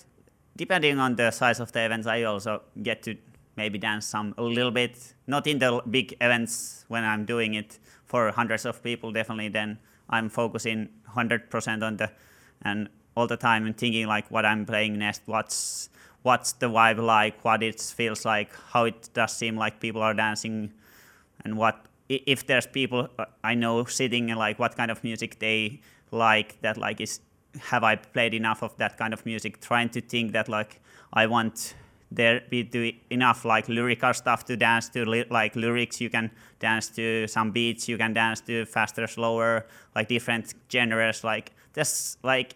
depending 0.56 0.98
on 0.98 1.16
the 1.16 1.30
size 1.30 1.60
of 1.60 1.72
the 1.72 1.84
events, 1.84 2.06
I 2.06 2.24
also 2.24 2.62
get 2.82 3.02
to 3.04 3.14
maybe 3.56 3.78
dance 3.78 4.06
some 4.06 4.34
a 4.38 4.42
little 4.42 4.70
bit. 4.70 5.14
Not 5.26 5.46
in 5.46 5.58
the 5.58 5.82
big 5.88 6.16
events 6.20 6.84
when 6.88 7.04
I'm 7.04 7.24
doing 7.24 7.54
it 7.54 7.78
for 8.04 8.30
hundreds 8.30 8.64
of 8.64 8.82
people. 8.82 9.12
Definitely, 9.12 9.48
then 9.48 9.78
I'm 10.08 10.28
focusing 10.28 10.88
hundred 11.06 11.50
percent 11.50 11.82
on 11.82 11.96
the 11.96 12.10
and 12.62 12.88
all 13.16 13.26
the 13.26 13.36
time 13.36 13.66
and 13.66 13.76
thinking 13.76 14.06
like 14.06 14.30
what 14.30 14.44
I'm 14.44 14.66
playing 14.66 14.98
next, 14.98 15.22
what's 15.26 15.88
what's 16.22 16.52
the 16.52 16.68
vibe 16.68 16.98
like, 16.98 17.44
what 17.44 17.62
it 17.62 17.80
feels 17.80 18.24
like, 18.24 18.50
how 18.72 18.84
it 18.84 19.08
does 19.14 19.32
seem 19.32 19.56
like 19.56 19.80
people 19.80 20.02
are 20.02 20.14
dancing, 20.14 20.72
and 21.44 21.56
what 21.56 21.86
if 22.08 22.46
there's 22.46 22.66
people 22.66 23.08
uh, 23.18 23.24
I 23.42 23.54
know 23.54 23.84
sitting 23.84 24.30
and 24.30 24.38
like 24.38 24.58
what 24.58 24.76
kind 24.76 24.90
of 24.90 25.02
music 25.02 25.38
they 25.38 25.80
like 26.12 26.60
that 26.62 26.76
like 26.76 27.00
is 27.00 27.20
have 27.58 27.82
I 27.82 27.96
played 27.96 28.34
enough 28.34 28.62
of 28.62 28.76
that 28.76 28.98
kind 28.98 29.14
of 29.14 29.24
music? 29.24 29.60
Trying 29.60 29.88
to 29.90 30.00
think 30.00 30.32
that 30.32 30.48
like 30.48 30.80
I 31.12 31.26
want 31.26 31.74
there 32.10 32.42
be 32.50 33.00
enough 33.10 33.44
like 33.44 33.68
lyrical 33.68 34.14
stuff 34.14 34.44
to 34.44 34.56
dance 34.56 34.88
to 34.90 35.04
like 35.30 35.56
lyrics. 35.56 36.00
You 36.00 36.10
can 36.10 36.30
dance 36.60 36.88
to 36.90 37.26
some 37.26 37.50
beats 37.50 37.88
you 37.88 37.98
can 37.98 38.12
dance 38.12 38.40
to 38.42 38.64
faster 38.64 39.06
slower 39.06 39.66
like 39.94 40.08
different 40.08 40.54
genres. 40.70 41.24
Like 41.24 41.52
there's 41.72 42.16
like 42.22 42.54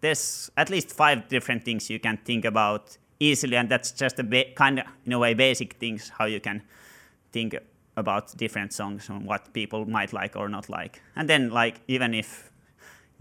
there's 0.00 0.50
at 0.56 0.70
least 0.70 0.90
five 0.90 1.28
different 1.28 1.64
things 1.64 1.88
you 1.88 1.98
can 1.98 2.18
think 2.18 2.44
about 2.44 2.98
easily 3.18 3.56
and 3.56 3.68
that's 3.68 3.92
just 3.92 4.18
a 4.18 4.24
ba- 4.24 4.52
kind 4.54 4.80
of 4.80 4.86
in 5.06 5.12
a 5.12 5.18
way 5.18 5.32
basic 5.32 5.74
things 5.74 6.10
how 6.18 6.26
you 6.26 6.40
can 6.40 6.62
think 7.32 7.56
about 7.96 8.36
different 8.36 8.72
songs 8.72 9.08
and 9.08 9.24
what 9.26 9.52
people 9.52 9.84
might 9.86 10.12
like 10.12 10.36
or 10.36 10.48
not 10.48 10.68
like. 10.68 11.00
And 11.16 11.28
then 11.28 11.50
like 11.50 11.80
even 11.88 12.14
if 12.14 12.51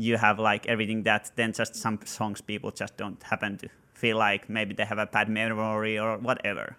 you 0.02 0.18
have 0.18 0.40
like 0.40 0.66
everything 0.68 1.04
that 1.04 1.32
then 1.36 1.54
just 1.54 1.76
some 1.76 2.00
songs 2.06 2.42
people 2.42 2.72
just 2.72 2.98
don't 2.98 3.22
happen 3.24 3.58
to 3.58 3.70
feel 3.94 4.18
like. 4.18 4.50
Maybe 4.50 4.74
they 4.74 4.86
have 4.86 4.98
a 4.98 5.06
bad 5.06 5.30
memory 5.30 6.00
or 6.00 6.18
whatever. 6.18 6.78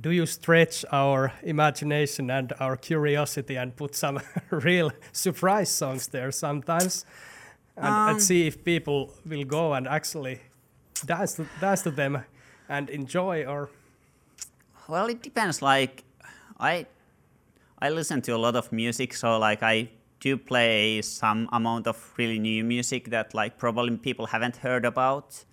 Do 0.00 0.10
you 0.10 0.26
stretch 0.26 0.84
our 0.92 1.32
imagination 1.42 2.30
and 2.30 2.52
our 2.58 2.76
curiosity 2.76 3.56
and 3.56 3.74
put 3.76 3.94
some 3.94 4.20
real 4.50 4.90
surprise 5.12 5.70
songs 5.70 6.08
there 6.08 6.32
sometimes, 6.32 7.06
and, 7.76 7.86
Um, 7.86 8.08
and 8.08 8.22
see 8.22 8.46
if 8.46 8.64
people 8.64 9.14
will 9.26 9.44
go 9.44 9.72
and 9.74 9.86
actually 9.88 10.40
dance 11.06 11.34
to, 11.34 11.46
dance 11.60 11.82
to 11.82 11.90
them 11.90 12.24
and 12.68 12.90
enjoy 12.90 13.44
or 13.46 13.70
Well, 14.88 15.08
it 15.08 15.22
depends. 15.22 15.62
Like, 15.62 16.04
I 16.60 16.86
I 17.78 17.90
listen 17.90 18.22
to 18.22 18.32
a 18.32 18.38
lot 18.38 18.56
of 18.56 18.72
music, 18.72 19.14
so 19.14 19.38
like 19.38 19.62
I 19.62 19.88
do 20.24 20.38
play 20.38 21.02
some 21.02 21.48
amount 21.52 21.86
of 21.86 21.96
really 22.16 22.38
new 22.38 22.64
music 22.64 23.10
that 23.10 23.34
like 23.34 23.58
probably 23.58 23.96
people 23.98 24.26
haven't 24.26 24.56
heard 24.56 24.84
about. 24.86 25.44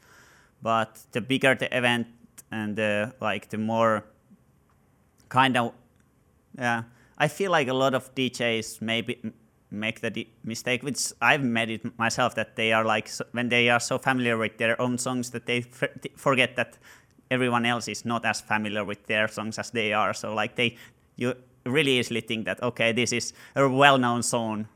But 0.62 1.00
the 1.12 1.20
bigger 1.20 1.56
the 1.56 1.68
event 1.78 2.08
and 2.52 2.76
the 2.78 3.14
like, 3.20 3.50
the 3.50 3.58
more 3.58 4.06
kind 5.30 5.58
of 5.58 5.74
yeah. 6.58 6.84
I 7.18 7.28
feel 7.28 7.52
like 7.52 7.68
a 7.68 7.74
lot 7.74 7.94
of 7.94 8.16
DJs 8.16 8.82
maybe 8.82 9.20
make 9.70 10.02
the 10.02 10.28
mistake, 10.44 10.84
which 10.84 11.14
I've 11.22 11.44
made 11.44 11.70
it 11.70 12.00
myself, 12.00 12.36
that 12.36 12.56
they 12.56 12.74
are 12.74 12.86
like 12.86 13.08
so, 13.08 13.26
when 13.32 13.50
they 13.50 13.70
are 13.70 13.80
so 13.80 13.98
familiar 13.98 14.38
with 14.38 14.58
their 14.58 14.80
own 14.82 14.98
songs 14.98 15.32
that 15.32 15.46
they 15.46 15.62
forget 16.16 16.56
that 16.56 16.78
everyone 17.30 17.66
else 17.66 17.88
is 17.88 18.06
not 18.06 18.26
as 18.26 18.42
familiar 18.42 18.84
with 18.84 19.06
their 19.08 19.28
songs 19.28 19.60
as 19.60 19.72
they 19.72 19.94
are. 19.94 20.14
So 20.14 20.34
like 20.34 20.56
they, 20.56 20.78
you 21.16 21.36
really 21.66 22.00
easily 22.00 22.22
think 22.22 22.46
that 22.46 22.62
okay, 22.64 22.92
this 22.92 23.12
is 23.12 23.34
a 23.56 23.68
well-known 23.68 24.24
song 24.24 24.68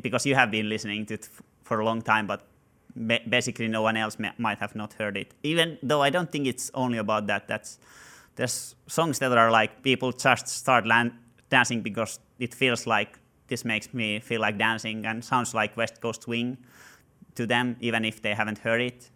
because 0.00 0.26
you 0.26 0.34
have 0.34 0.50
been 0.50 0.68
listening 0.68 1.06
to 1.06 1.14
it 1.14 1.28
for 1.62 1.80
a 1.80 1.84
long 1.84 2.02
time, 2.02 2.26
but 2.26 2.46
basically 3.28 3.68
no 3.68 3.82
one 3.82 3.96
else 3.96 4.18
might 4.38 4.58
have 4.58 4.74
not 4.74 4.92
heard 4.94 5.16
it. 5.16 5.34
Even 5.42 5.78
though 5.82 6.02
I 6.02 6.10
don't 6.10 6.30
think 6.30 6.46
it's 6.46 6.70
only 6.74 6.98
about 6.98 7.26
that. 7.26 7.48
That's 7.48 7.78
there's 8.36 8.74
songs 8.86 9.18
that 9.18 9.32
are 9.36 9.50
like 9.50 9.82
people 9.82 10.12
just 10.12 10.48
start 10.48 10.86
dancing 11.50 11.82
because 11.82 12.18
it 12.38 12.54
feels 12.54 12.86
like 12.86 13.18
this 13.48 13.64
makes 13.64 13.92
me 13.92 14.20
feel 14.20 14.40
like 14.40 14.58
dancing 14.58 15.06
and 15.06 15.24
sounds 15.24 15.54
like 15.54 15.76
West 15.76 16.00
Coast 16.00 16.22
Swing 16.22 16.56
to 17.34 17.46
them, 17.46 17.76
even 17.80 18.04
if 18.04 18.22
they 18.22 18.34
haven't 18.34 18.58
heard 18.58 18.80
it. 18.80 19.10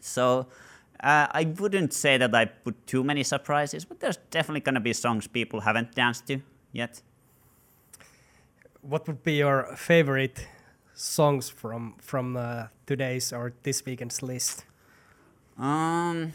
So 0.00 0.46
uh, 1.02 1.26
I 1.30 1.44
wouldn't 1.58 1.92
say 1.92 2.16
that 2.16 2.34
I 2.34 2.44
put 2.44 2.86
too 2.86 3.02
many 3.02 3.24
surprises, 3.24 3.84
but 3.84 4.00
there's 4.00 4.18
definitely 4.30 4.60
gonna 4.60 4.80
be 4.80 4.92
songs 4.92 5.26
people 5.26 5.60
haven't 5.60 5.94
danced 5.94 6.26
to 6.28 6.40
yet. 6.72 7.02
what 8.82 9.06
would 9.06 9.22
be 9.22 9.34
your 9.34 9.76
favorite 9.76 10.48
songs 10.94 11.48
from 11.48 11.94
from 11.98 12.36
uh, 12.36 12.66
today's 12.86 13.32
or 13.32 13.52
this 13.62 13.84
weekend's 13.84 14.22
list? 14.22 14.64
Um, 15.58 16.32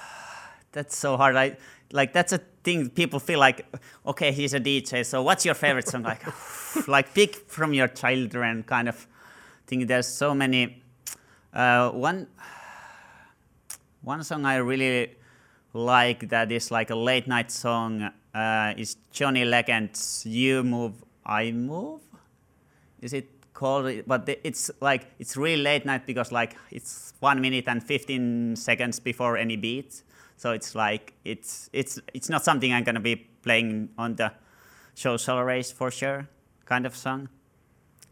that's 0.72 0.96
so 0.96 1.16
hard. 1.16 1.36
I 1.36 1.56
like 1.92 2.12
that's 2.12 2.32
a 2.32 2.38
thing. 2.62 2.90
People 2.90 3.20
feel 3.20 3.38
like, 3.38 3.66
okay, 4.06 4.32
he's 4.32 4.54
a 4.54 4.60
DJ. 4.60 5.04
So 5.04 5.22
what's 5.22 5.44
your 5.44 5.54
favorite 5.54 5.88
song? 5.88 6.02
Like, 6.02 6.22
like 6.88 7.14
pick 7.14 7.36
from 7.48 7.72
your 7.74 7.88
children 7.88 8.62
kind 8.62 8.88
of 8.88 9.06
thing. 9.66 9.86
There's 9.86 10.08
so 10.08 10.34
many. 10.34 10.82
Uh, 11.52 11.90
one 11.90 12.26
one 14.02 14.22
song 14.24 14.44
I 14.44 14.56
really 14.56 15.16
like 15.72 16.28
that 16.30 16.50
is 16.52 16.70
like 16.70 16.90
a 16.90 16.94
late 16.96 17.26
night 17.26 17.50
song 17.50 18.10
uh, 18.34 18.74
is 18.76 18.96
Johnny 19.10 19.44
Legend's 19.44 20.24
"You 20.26 20.62
Move, 20.64 21.04
I 21.24 21.52
Move." 21.52 22.00
Is 23.00 23.12
it 23.12 23.28
called? 23.52 24.02
But 24.06 24.28
it's 24.44 24.70
like 24.80 25.06
it's 25.18 25.36
really 25.36 25.62
late 25.62 25.84
night 25.84 26.06
because 26.06 26.32
like 26.32 26.56
it's 26.70 27.12
one 27.20 27.40
minute 27.40 27.64
and 27.68 27.82
fifteen 27.82 28.56
seconds 28.56 29.00
before 29.00 29.36
any 29.36 29.56
beat. 29.56 30.02
So 30.36 30.52
it's 30.52 30.74
like 30.74 31.14
it's 31.24 31.68
it's 31.72 31.98
it's 32.14 32.28
not 32.28 32.44
something 32.44 32.72
I'm 32.72 32.84
gonna 32.84 33.00
be 33.00 33.16
playing 33.42 33.90
on 33.98 34.14
the 34.16 34.32
social 34.94 35.42
race 35.42 35.70
for 35.72 35.90
sure. 35.90 36.28
Kind 36.64 36.86
of 36.86 36.94
song. 36.96 37.28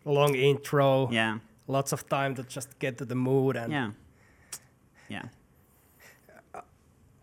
Long 0.05 0.35
intro, 0.37 1.09
Yeah. 1.11 1.39
lots 1.67 1.93
of 1.93 2.09
time 2.09 2.35
to 2.37 2.43
just 2.45 2.79
get 2.79 2.97
to 2.99 3.05
the 3.05 3.15
mood 3.17 3.57
and 3.57 3.73
Yeah. 3.73 3.91
Yeah. 5.09 5.23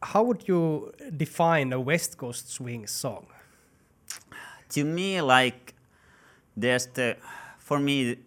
How 0.04 0.24
would 0.24 0.48
you 0.48 0.94
define 1.16 1.74
a 1.74 1.80
West 1.80 2.18
Coast 2.18 2.52
swing 2.52 2.88
song? 2.88 3.26
to 4.70 4.84
me 4.84 5.22
like 5.22 5.76
there's 6.58 6.88
the 6.98 7.16
for 7.60 7.80
me 7.80 8.18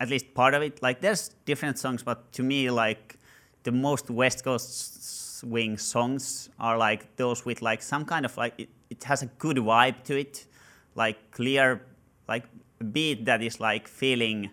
at 0.00 0.08
least 0.08 0.34
part 0.34 0.52
of 0.52 0.60
it 0.60 0.82
like 0.82 1.00
there's 1.00 1.30
different 1.44 1.78
songs 1.78 2.02
but 2.02 2.32
to 2.32 2.42
me 2.42 2.70
like 2.70 3.16
the 3.62 3.70
most 3.70 4.10
west 4.10 4.42
coast 4.44 5.38
swing 5.38 5.76
songs 5.76 6.48
are 6.58 6.78
like 6.78 7.16
those 7.16 7.44
with 7.44 7.62
like 7.62 7.82
some 7.82 8.04
kind 8.04 8.24
of 8.24 8.36
like 8.36 8.54
it, 8.58 8.68
it 8.90 9.04
has 9.04 9.22
a 9.22 9.26
good 9.26 9.56
vibe 9.56 10.02
to 10.04 10.18
it. 10.18 10.46
Like 10.94 11.30
clear 11.30 11.82
like 12.28 12.44
beat 12.92 13.24
that 13.26 13.42
is 13.42 13.60
like 13.60 13.86
feeling 13.88 14.50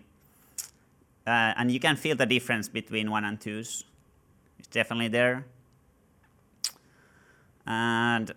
uh, 1.26 1.54
and 1.56 1.70
you 1.70 1.80
can 1.80 1.96
feel 1.96 2.16
the 2.16 2.26
difference 2.26 2.68
between 2.68 3.10
one 3.10 3.24
and 3.24 3.40
twos. 3.40 3.84
It's 4.58 4.68
definitely 4.68 5.08
there 5.08 5.44
and 7.66 8.32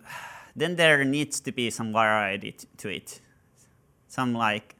then 0.56 0.76
there 0.76 1.04
needs 1.04 1.40
to 1.40 1.52
be 1.52 1.70
some 1.70 1.92
variety 1.92 2.56
to 2.78 2.88
it. 2.88 3.20
Some 4.08 4.34
like 4.34 4.76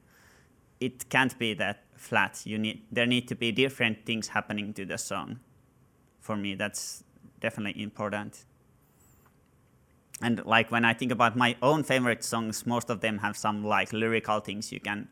it 0.81 1.09
can't 1.09 1.39
be 1.39 1.55
that 1.55 1.85
flat. 1.97 2.43
You 2.45 2.59
need 2.59 2.83
there 2.91 3.07
need 3.07 3.29
to 3.29 3.35
be 3.35 3.53
different 3.53 4.07
things 4.07 4.29
happening 4.29 4.73
to 4.75 4.85
the 4.85 4.99
song. 4.99 5.41
For 6.21 6.37
me 6.37 6.55
that's 6.55 7.05
definitely 7.41 7.83
important. 7.83 8.45
And 10.21 10.45
like 10.45 10.73
when 10.73 10.85
i 10.85 10.93
think 10.95 11.13
about 11.13 11.37
my 11.37 11.55
own 11.63 11.85
favorite 11.85 12.25
songs 12.25 12.67
most 12.67 12.91
of 12.91 13.01
them 13.01 13.19
have 13.19 13.37
some 13.37 13.65
like 13.65 13.93
lyrical 13.93 14.41
things 14.41 14.73
you 14.73 14.81
can 14.81 15.07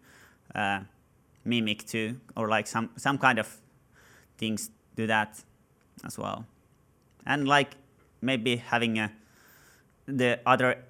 uh, 0.52 0.80
mimic 1.44 1.86
to 1.86 2.20
or 2.36 2.48
like 2.48 2.66
some 2.66 2.90
some 2.96 3.16
kind 3.16 3.38
of 3.38 3.60
things 4.36 4.70
do 4.96 5.06
that 5.06 5.42
as 6.04 6.18
well. 6.18 6.46
And 7.24 7.46
like 7.46 7.76
maybe 8.20 8.56
having 8.56 8.98
a 8.98 9.12
the 10.06 10.40
other 10.46 10.84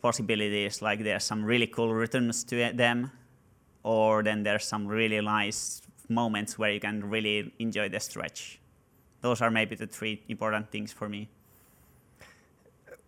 possibilities 0.00 0.82
like 0.82 1.02
there's 1.02 1.24
some 1.24 1.44
really 1.44 1.66
cool 1.66 1.92
rhythms 1.92 2.44
to 2.44 2.72
them 2.72 3.10
or 3.82 4.22
then 4.22 4.42
there's 4.42 4.64
some 4.64 4.86
really 4.86 5.20
nice 5.20 5.82
moments 6.08 6.58
where 6.58 6.70
you 6.70 6.80
can 6.80 7.08
really 7.08 7.52
enjoy 7.58 7.88
the 7.88 8.00
stretch 8.00 8.60
those 9.20 9.40
are 9.40 9.50
maybe 9.50 9.76
the 9.76 9.86
three 9.86 10.22
important 10.28 10.70
things 10.70 10.92
for 10.92 11.08
me 11.08 11.28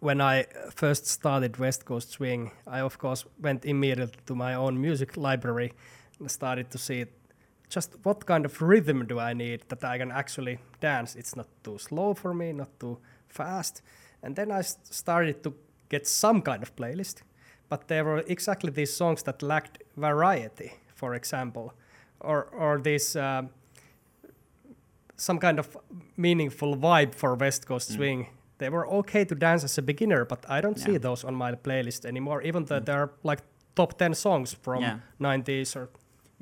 when 0.05 0.21
I 0.21 0.45
first 0.75 1.07
started 1.07 1.57
West 1.57 1.87
Coast 1.87 2.11
Swing, 2.11 2.51
I 2.67 2.81
of 2.81 2.99
course 2.99 3.25
went 3.41 3.65
immediately 3.65 4.21
to 4.27 4.35
my 4.35 4.53
own 4.53 4.79
music 4.79 5.17
library 5.17 5.73
and 6.21 6.31
started 6.31 6.71
to 6.73 6.79
see 6.79 7.07
just 7.71 7.97
what 8.03 8.27
kind 8.27 8.45
of 8.45 8.61
rhythm 8.61 9.07
do 9.07 9.19
I 9.19 9.33
need 9.33 9.63
that 9.71 9.83
I 9.83 9.97
can 9.97 10.13
actually 10.13 10.59
dance. 10.81 11.17
It's 11.17 11.35
not 11.35 11.47
too 11.63 11.79
slow 11.79 12.13
for 12.13 12.35
me, 12.35 12.53
not 12.53 12.79
too 12.79 12.99
fast. 13.29 13.81
And 14.25 14.37
then 14.37 14.51
I 14.51 14.59
s- 14.59 14.79
started 14.91 15.43
to 15.43 15.53
get 15.91 16.07
some 16.07 16.41
kind 16.43 16.63
of 16.63 16.75
playlist, 16.77 17.23
but 17.69 17.89
there 17.89 18.05
were 18.05 18.25
exactly 18.27 18.71
these 18.73 18.93
songs 18.97 19.23
that 19.23 19.43
lacked 19.43 19.79
variety, 19.97 20.73
for 20.95 21.15
example, 21.15 21.73
or 22.21 22.45
or 22.59 22.81
these. 22.81 23.17
Um, 23.17 23.51
some 25.17 25.39
kind 25.39 25.59
of 25.59 25.77
meaningful 26.17 26.77
vibe 26.77 27.15
for 27.15 27.35
West 27.37 27.67
Coast 27.67 27.91
Mm. 27.91 27.95
Swing. 27.97 28.27
They 28.59 28.69
were 28.71 28.87
okay 28.99 29.25
to 29.25 29.35
dance 29.35 29.65
as 29.65 29.79
a 29.79 29.83
beginner, 29.83 30.25
but 30.25 30.45
I 30.49 30.61
don't 30.61 30.79
see 30.79 30.99
those 30.99 31.25
on 31.27 31.35
my 31.35 31.53
playlist 31.55 32.05
anymore. 32.05 32.43
Even 32.43 32.65
though 32.65 32.81
there 32.81 32.99
are 32.99 33.11
like 33.23 33.41
top 33.75 33.99
ten 33.99 34.15
songs 34.15 34.55
from 34.63 34.83
Yeah. 34.83 34.99
90s 35.21 35.77
or 35.77 35.89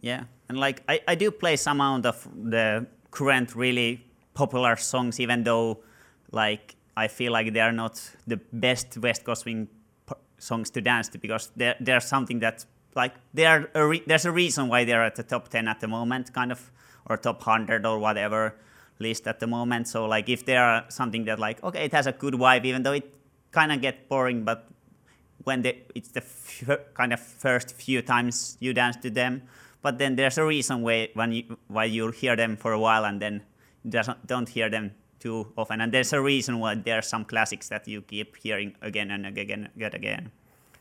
Yeah, 0.00 0.24
and 0.48 0.58
like 0.58 0.82
I, 0.88 1.00
I 1.12 1.14
do 1.16 1.30
play 1.30 1.56
some 1.56 1.80
amount 1.80 2.06
of 2.06 2.28
the 2.50 2.86
current 3.10 3.54
really 3.56 4.00
popular 4.34 4.76
songs, 4.76 5.20
even 5.20 5.44
though 5.44 5.78
like 6.32 6.76
I 6.96 7.08
feel 7.08 7.32
like 7.32 7.52
they 7.52 7.60
are 7.60 7.72
not 7.72 8.00
the 8.26 8.38
best 8.52 8.98
West 8.98 9.24
Coast 9.24 9.42
Swing 9.42 9.68
songs 10.38 10.70
to 10.70 10.80
dance 10.80 11.08
to 11.10 11.18
because 11.18 11.50
they're, 11.56 11.76
they're 11.80 12.00
something 12.00 12.40
that 12.40 12.64
like 12.94 13.14
they 13.32 13.46
are 13.46 13.70
a 13.74 13.86
re- 13.86 14.02
there's 14.06 14.24
a 14.24 14.32
reason 14.32 14.68
why 14.68 14.84
they're 14.84 15.04
at 15.04 15.14
the 15.14 15.22
top 15.22 15.48
10 15.48 15.68
at 15.68 15.80
the 15.80 15.88
moment 15.88 16.32
kind 16.32 16.50
of 16.50 16.70
or 17.06 17.16
top 17.16 17.46
100 17.46 17.86
or 17.86 17.98
whatever 17.98 18.56
list 18.98 19.26
at 19.28 19.38
the 19.38 19.46
moment 19.46 19.86
so 19.86 20.04
like 20.04 20.28
if 20.28 20.44
there 20.44 20.62
are 20.62 20.84
something 20.88 21.24
that 21.24 21.38
like 21.38 21.62
okay 21.62 21.84
it 21.84 21.92
has 21.92 22.08
a 22.08 22.12
good 22.12 22.34
vibe 22.34 22.64
even 22.64 22.82
though 22.82 22.92
it 22.92 23.14
kind 23.52 23.70
of 23.70 23.80
get 23.80 24.08
boring 24.08 24.44
but 24.44 24.68
when 25.44 25.62
the, 25.62 25.76
it's 25.94 26.08
the 26.08 26.80
kind 26.94 27.12
of 27.12 27.20
first 27.20 27.74
few 27.74 28.02
times 28.02 28.56
you 28.60 28.72
dance 28.72 28.96
to 28.96 29.10
them. 29.10 29.42
But 29.80 29.98
then 29.98 30.16
there's 30.16 30.38
a 30.38 30.44
reason 30.44 30.82
why 30.82 31.08
when 31.14 31.32
you 31.32 31.58
why 31.66 31.84
you 31.84 32.10
hear 32.10 32.36
them 32.36 32.56
for 32.56 32.72
a 32.72 32.78
while 32.78 33.04
and 33.04 33.20
then 33.20 33.42
doesn't, 33.88 34.26
don't 34.26 34.48
hear 34.48 34.70
them 34.70 34.94
too 35.22 35.46
often. 35.56 35.80
And 35.80 35.92
there's 35.92 36.12
a 36.12 36.20
reason 36.20 36.58
why 36.60 36.74
there 36.74 36.98
are 36.98 37.02
some 37.02 37.24
classics 37.24 37.68
that 37.68 37.86
you 37.88 38.02
keep 38.02 38.36
hearing 38.36 38.74
again 38.82 39.10
and 39.10 39.26
again 39.26 39.68
and 39.80 39.94
again. 39.94 40.30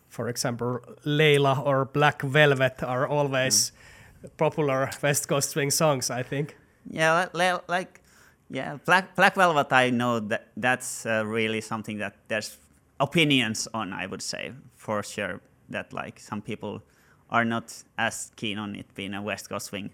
for 0.09 0.27
example, 0.29 0.79
Layla 1.05 1.55
or 1.65 1.85
Black 1.85 2.21
Velvet 2.21 2.83
are 2.83 3.07
always 3.07 3.71
Mm. 3.71 4.29
popular 4.37 4.89
West 5.03 5.27
Coast 5.27 5.49
Swing 5.51 5.71
songs, 5.71 6.09
I 6.09 6.23
think. 6.23 6.55
Yeah, 6.89 7.11
li- 7.33 7.39
li- 7.53 7.59
like 7.69 8.01
yeah, 8.49 8.77
Black 8.85 9.15
Black 9.15 9.35
Velvet. 9.35 9.71
I 9.71 9.89
know 9.91 10.19
that 10.29 10.41
that's 10.57 11.05
uh, 11.05 11.23
really 11.25 11.61
something 11.61 11.99
that 11.99 12.13
there's 12.27 12.57
opinions 12.99 13.67
on. 13.73 13.93
I 13.93 14.05
would 14.07 14.21
say 14.21 14.51
for 14.75 15.03
sure 15.03 15.39
that 15.69 15.93
like 15.93 16.19
some 16.19 16.41
people 16.41 16.81
are 17.29 17.45
not 17.45 17.83
as 17.97 18.31
keen 18.35 18.57
on 18.59 18.75
it 18.75 18.93
being 18.95 19.13
a 19.13 19.21
West 19.21 19.49
Coast 19.49 19.67
swing 19.67 19.91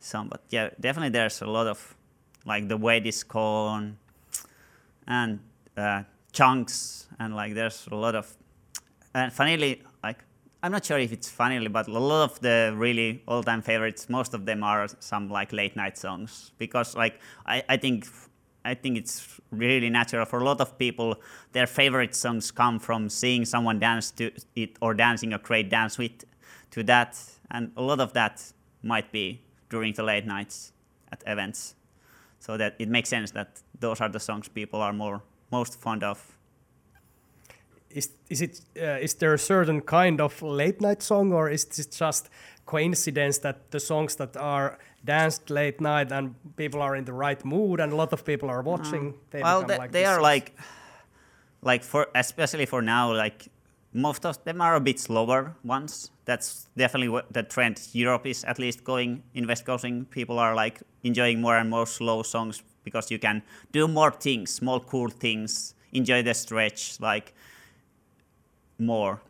song, 0.00 0.28
but 0.30 0.40
yeah, 0.50 0.70
definitely 0.80 1.10
there's 1.10 1.42
a 1.42 1.46
lot 1.46 1.66
of 1.66 1.94
like 2.48 2.66
the 2.66 2.76
way 2.76 2.98
this 2.98 3.22
corn 3.22 3.98
and 5.06 5.38
uh, 5.76 6.02
chunks 6.32 7.06
and 7.20 7.36
like 7.36 7.54
there's 7.54 7.86
a 7.92 7.94
lot 7.94 8.14
of 8.14 8.36
and 9.14 9.32
funnily 9.32 9.82
like 10.02 10.24
I'm 10.60 10.72
not 10.72 10.84
sure 10.84 10.98
if 10.98 11.12
it's 11.12 11.30
funnily, 11.30 11.68
but 11.68 11.86
a 11.86 11.92
lot 11.92 12.24
of 12.24 12.40
the 12.40 12.74
really 12.76 13.22
all-time 13.28 13.62
favorites, 13.62 14.08
most 14.08 14.34
of 14.34 14.44
them 14.44 14.64
are 14.64 14.88
some 14.98 15.28
like 15.28 15.52
late 15.52 15.76
night 15.76 15.96
songs 15.96 16.50
because 16.58 16.96
like 16.96 17.20
I, 17.46 17.62
I 17.68 17.76
think 17.76 18.08
I 18.64 18.74
think 18.74 18.98
it's 18.98 19.40
really 19.50 19.88
natural 19.88 20.24
for 20.26 20.40
a 20.40 20.44
lot 20.44 20.60
of 20.60 20.76
people. 20.76 21.14
Their 21.52 21.68
favorite 21.68 22.14
songs 22.14 22.50
come 22.50 22.80
from 22.80 23.08
seeing 23.08 23.44
someone 23.44 23.78
dance 23.78 24.10
to 24.12 24.32
it 24.56 24.76
or 24.80 24.94
dancing 24.94 25.32
a 25.32 25.38
great 25.38 25.70
dance 25.70 25.96
with 25.96 26.24
to 26.72 26.82
that, 26.84 27.16
and 27.50 27.70
a 27.76 27.82
lot 27.82 28.00
of 28.00 28.12
that 28.14 28.52
might 28.82 29.12
be 29.12 29.40
during 29.70 29.92
the 29.94 30.02
late 30.02 30.26
nights 30.26 30.72
at 31.12 31.22
events. 31.26 31.76
So 32.40 32.56
that 32.56 32.74
it 32.78 32.88
makes 32.88 33.08
sense 33.08 33.32
that 33.32 33.62
those 33.80 34.00
are 34.00 34.08
the 34.08 34.20
songs 34.20 34.48
people 34.48 34.80
are 34.80 34.92
more 34.92 35.22
most 35.50 35.80
fond 35.80 36.02
of. 36.04 36.36
Is 37.90 38.10
is 38.28 38.42
it 38.42 38.60
uh, 38.76 39.02
is 39.02 39.14
there 39.14 39.34
a 39.34 39.38
certain 39.38 39.80
kind 39.80 40.20
of 40.20 40.42
late 40.42 40.80
night 40.80 41.02
song, 41.02 41.32
or 41.32 41.50
is 41.50 41.64
this 41.64 41.86
just 41.86 42.28
coincidence 42.66 43.38
that 43.38 43.70
the 43.70 43.80
songs 43.80 44.16
that 44.16 44.36
are 44.36 44.78
danced 45.04 45.50
late 45.50 45.80
night 45.80 46.12
and 46.12 46.34
people 46.56 46.82
are 46.82 46.94
in 46.96 47.04
the 47.04 47.12
right 47.12 47.44
mood 47.44 47.80
and 47.80 47.92
a 47.92 47.96
lot 47.96 48.12
of 48.12 48.24
people 48.24 48.50
are 48.50 48.62
watching? 48.62 49.14
They 49.30 49.40
Mm. 49.40 49.44
well, 49.44 49.62
they, 49.66 49.78
like 49.78 49.92
they 49.92 50.04
are 50.04 50.16
songs? 50.16 50.22
like, 50.22 50.52
like 51.62 51.84
for 51.84 52.06
especially 52.14 52.66
for 52.66 52.82
now, 52.82 53.14
like 53.14 53.48
most 53.92 54.26
of 54.26 54.44
them 54.44 54.60
are 54.60 54.76
a 54.76 54.80
bit 54.80 55.00
slower 55.00 55.56
ones. 55.64 56.10
That's 56.28 56.68
definitely 56.76 57.08
what 57.08 57.32
the 57.32 57.42
trend 57.42 57.80
Europe 57.94 58.26
is 58.30 58.44
at 58.44 58.58
least 58.58 58.84
going 58.84 59.22
in 59.34 59.46
West 59.46 59.64
Coasting. 59.64 60.04
People 60.10 60.38
are 60.38 60.54
like 60.54 60.80
enjoying 61.02 61.40
more 61.40 61.56
and 61.56 61.70
more 61.70 61.86
slow 61.86 62.22
songs 62.22 62.62
because 62.84 63.10
you 63.14 63.18
can 63.18 63.42
do 63.72 63.88
more 63.88 64.10
things, 64.10 64.60
more 64.62 64.80
cool 64.80 65.08
things, 65.08 65.74
enjoy 65.92 66.22
the 66.22 66.34
stretch 66.34 67.00
like 67.00 67.32
more. 68.78 69.20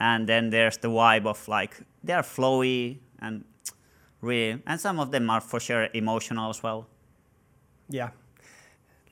And 0.00 0.26
then 0.28 0.50
there's 0.50 0.78
the 0.78 0.88
vibe 0.88 1.26
of 1.26 1.46
like 1.48 1.76
they're 2.02 2.22
flowy 2.22 2.98
and 3.20 3.44
really, 4.20 4.62
and 4.66 4.80
some 4.80 4.98
of 5.00 5.10
them 5.10 5.30
are 5.30 5.40
for 5.40 5.60
sure 5.60 5.88
emotional 5.94 6.50
as 6.50 6.62
well. 6.62 6.86
yeah. 7.88 8.10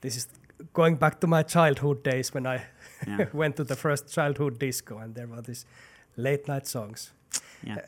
This 0.00 0.16
is 0.16 0.28
going 0.72 0.96
back 0.96 1.20
to 1.20 1.26
my 1.26 1.42
childhood 1.42 2.02
days 2.04 2.34
when 2.34 2.46
I 2.46 2.62
Yeah. 3.06 3.26
went 3.32 3.56
to 3.56 3.64
the 3.64 3.76
first 3.76 4.12
childhood 4.14 4.58
disco 4.58 4.98
and 4.98 5.14
there 5.14 5.26
were 5.26 5.42
these 5.42 5.66
late 6.18 6.46
night 6.48 6.66
songs. 6.66 7.12
Yeah. 7.62 7.76
Uh, 7.76 7.80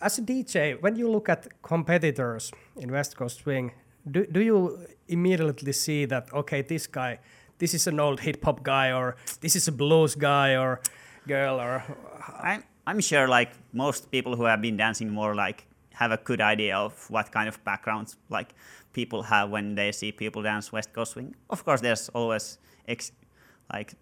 as 0.00 0.18
a 0.18 0.22
DJ, 0.22 0.80
when 0.80 0.96
you 0.96 1.10
look 1.10 1.28
at 1.28 1.46
competitors 1.62 2.52
in 2.76 2.90
West 2.90 3.16
Coast 3.16 3.40
Swing, 3.40 3.72
do, 4.10 4.26
do 4.26 4.40
you 4.40 4.78
immediately 5.08 5.72
see 5.72 6.04
that, 6.06 6.32
okay, 6.32 6.62
this 6.62 6.86
guy, 6.86 7.18
this 7.58 7.74
is 7.74 7.86
an 7.86 8.00
old 8.00 8.20
hip 8.20 8.44
hop 8.44 8.62
guy, 8.62 8.92
or 8.92 9.16
this 9.40 9.56
is 9.56 9.68
a 9.68 9.72
blues 9.72 10.14
guy 10.14 10.56
or 10.56 10.80
girl, 11.26 11.60
or 11.60 11.82
I'm, 12.42 12.64
I'm 12.86 13.00
sure 13.00 13.28
like 13.28 13.50
most 13.72 14.10
people 14.10 14.36
who 14.36 14.44
have 14.44 14.60
been 14.60 14.76
dancing 14.76 15.10
more 15.10 15.34
like 15.34 15.66
have 15.94 16.10
a 16.10 16.18
good 16.18 16.40
idea 16.40 16.76
of 16.76 17.08
what 17.08 17.30
kind 17.32 17.48
of 17.48 17.62
backgrounds 17.64 18.16
like 18.28 18.54
people 18.92 19.22
have 19.22 19.50
when 19.50 19.74
they 19.74 19.92
see 19.92 20.12
people 20.12 20.42
dance 20.42 20.72
West 20.72 20.92
Coast 20.92 21.12
swing. 21.12 21.34
Of 21.48 21.64
course, 21.64 21.80
there's 21.80 22.08
always 22.10 22.58
ex- 22.86 23.12
like 23.72 23.94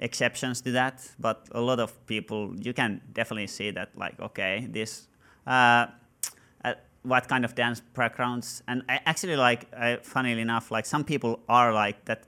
exceptions 0.00 0.60
to 0.62 0.72
that, 0.72 1.08
but 1.18 1.48
a 1.52 1.60
lot 1.60 1.80
of 1.80 2.04
people 2.06 2.54
you 2.60 2.72
can 2.72 3.00
definitely 3.12 3.46
see 3.46 3.70
that 3.70 3.90
like 3.96 4.18
okay 4.20 4.66
this 4.70 5.08
uh, 5.46 5.86
uh, 6.64 6.74
what 7.02 7.28
kind 7.28 7.44
of 7.44 7.54
dance 7.54 7.80
backgrounds 7.94 8.62
and 8.66 8.82
I 8.88 9.00
actually 9.06 9.36
like 9.36 9.66
uh, 9.76 9.96
funnily 10.02 10.40
enough 10.40 10.70
like 10.70 10.86
some 10.86 11.04
people 11.04 11.40
are 11.48 11.72
like 11.72 12.04
that 12.06 12.24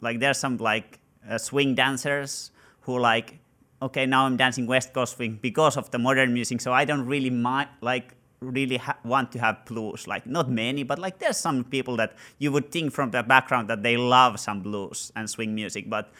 like 0.00 0.20
there's 0.20 0.38
some 0.38 0.56
like 0.58 1.00
uh, 1.28 1.38
swing 1.38 1.74
dancers 1.74 2.50
who 2.82 2.98
like 2.98 3.38
okay 3.82 4.06
now 4.06 4.26
i'm 4.26 4.36
dancing 4.36 4.66
west 4.66 4.92
coast 4.92 5.16
swing 5.16 5.38
because 5.40 5.76
of 5.76 5.90
the 5.90 5.98
modern 5.98 6.32
music 6.32 6.60
so 6.60 6.72
i 6.72 6.84
don't 6.84 7.06
really 7.06 7.30
mi- 7.30 7.68
like 7.80 8.14
really 8.40 8.80
want 9.04 9.32
to 9.32 9.38
have 9.38 9.64
blues 9.64 10.06
like 10.06 10.26
not 10.26 10.48
many 10.48 10.82
but 10.84 10.98
like 10.98 11.18
there's 11.18 11.36
some 11.36 11.64
people 11.64 11.96
that 11.96 12.14
you 12.38 12.52
would 12.52 12.70
think 12.70 12.92
from 12.92 13.10
the 13.10 13.22
background 13.22 13.68
that 13.68 13.82
they 13.82 13.96
love 13.96 14.38
some 14.38 14.60
blues 14.60 15.12
and 15.16 15.28
swing 15.28 15.54
music 15.54 15.90
but 15.90 16.12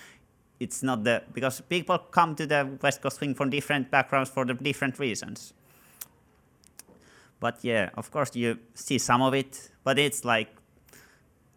it's 0.61 0.83
not 0.83 1.05
the 1.05 1.23
because 1.33 1.61
people 1.63 1.99
come 1.99 2.35
to 2.35 2.47
the 2.47 2.79
west 2.83 3.01
coast 3.01 3.19
swing 3.19 3.35
from 3.35 3.51
different 3.51 3.91
backgrounds 3.91 4.31
for 4.31 4.45
the 4.45 4.55
different 4.55 4.99
reasons. 4.99 5.53
But 7.41 7.59
yeah 7.63 7.91
of 7.95 8.11
course 8.11 8.35
you 8.35 8.59
see 8.75 8.99
some 8.99 9.23
of 9.23 9.35
it 9.35 9.71
but 9.85 9.99
it's 9.99 10.25
like 10.25 10.49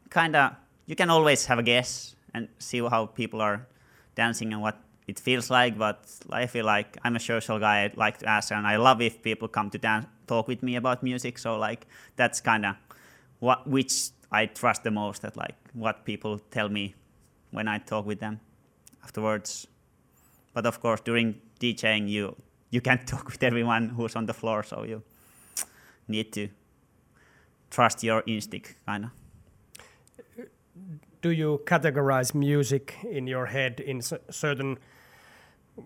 kind 0.10 0.36
of 0.36 0.54
you 0.86 0.96
can 0.96 1.10
always 1.10 1.46
have 1.46 1.58
a 1.58 1.64
guess 1.64 2.16
and 2.34 2.48
see 2.60 2.80
how 2.80 3.08
people 3.08 3.42
are 3.42 3.68
dancing 4.16 4.54
and 4.54 4.62
what 4.62 4.78
it 5.08 5.20
feels 5.20 5.50
like 5.50 5.78
but 5.78 6.00
i 6.32 6.46
feel 6.46 6.66
like 6.66 6.98
i'm 7.04 7.16
a 7.16 7.20
social 7.20 7.60
guy 7.60 7.84
i 7.86 7.92
like 7.96 8.18
to 8.20 8.28
ask 8.28 8.52
and 8.52 8.68
i 8.68 8.76
love 8.76 9.02
if 9.02 9.22
people 9.22 9.48
come 9.48 9.70
to 9.70 9.78
dance 9.78 10.06
talk 10.28 10.48
with 10.48 10.62
me 10.62 10.76
about 10.76 11.02
music 11.02 11.38
so 11.38 11.58
like 11.58 11.88
that's 12.16 12.40
kind 12.42 12.66
of 12.66 12.76
what 13.40 13.66
which 13.68 14.10
i 14.32 14.46
trust 14.46 14.84
the 14.84 14.92
most 14.92 15.22
that 15.24 15.36
like 15.36 15.56
what 15.74 16.06
people 16.06 16.40
tell 16.52 16.70
me 16.70 16.94
when 17.52 17.68
i 17.68 17.78
talk 17.78 18.06
with 18.06 18.20
them 18.20 18.40
afterwards 19.04 19.68
but 20.54 20.66
of 20.66 20.80
course 20.80 21.02
during 21.02 21.36
djing 21.60 22.08
you 22.10 22.36
you 22.70 22.82
can't 22.82 23.08
talk 23.12 23.26
with 23.26 23.44
everyone 23.44 23.90
who's 23.90 24.16
on 24.16 24.26
the 24.26 24.34
floor 24.34 24.64
so 24.64 24.84
you 24.84 25.02
need 26.08 26.32
to 26.32 26.48
trust 27.70 28.04
your 28.04 28.24
instinct 28.26 28.76
kind 28.86 29.06
of 29.06 29.12
do 31.22 31.30
you 31.30 31.62
categorize 31.66 32.34
music 32.34 32.98
in 33.04 33.28
your 33.28 33.46
head 33.46 33.80
in 33.80 34.02
certain 34.30 34.78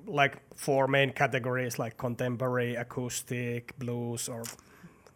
like 0.07 0.37
four 0.55 0.87
main 0.87 1.11
categories 1.11 1.77
like 1.77 1.97
contemporary 1.97 2.75
acoustic 2.75 3.77
blues 3.77 4.29
or 4.29 4.43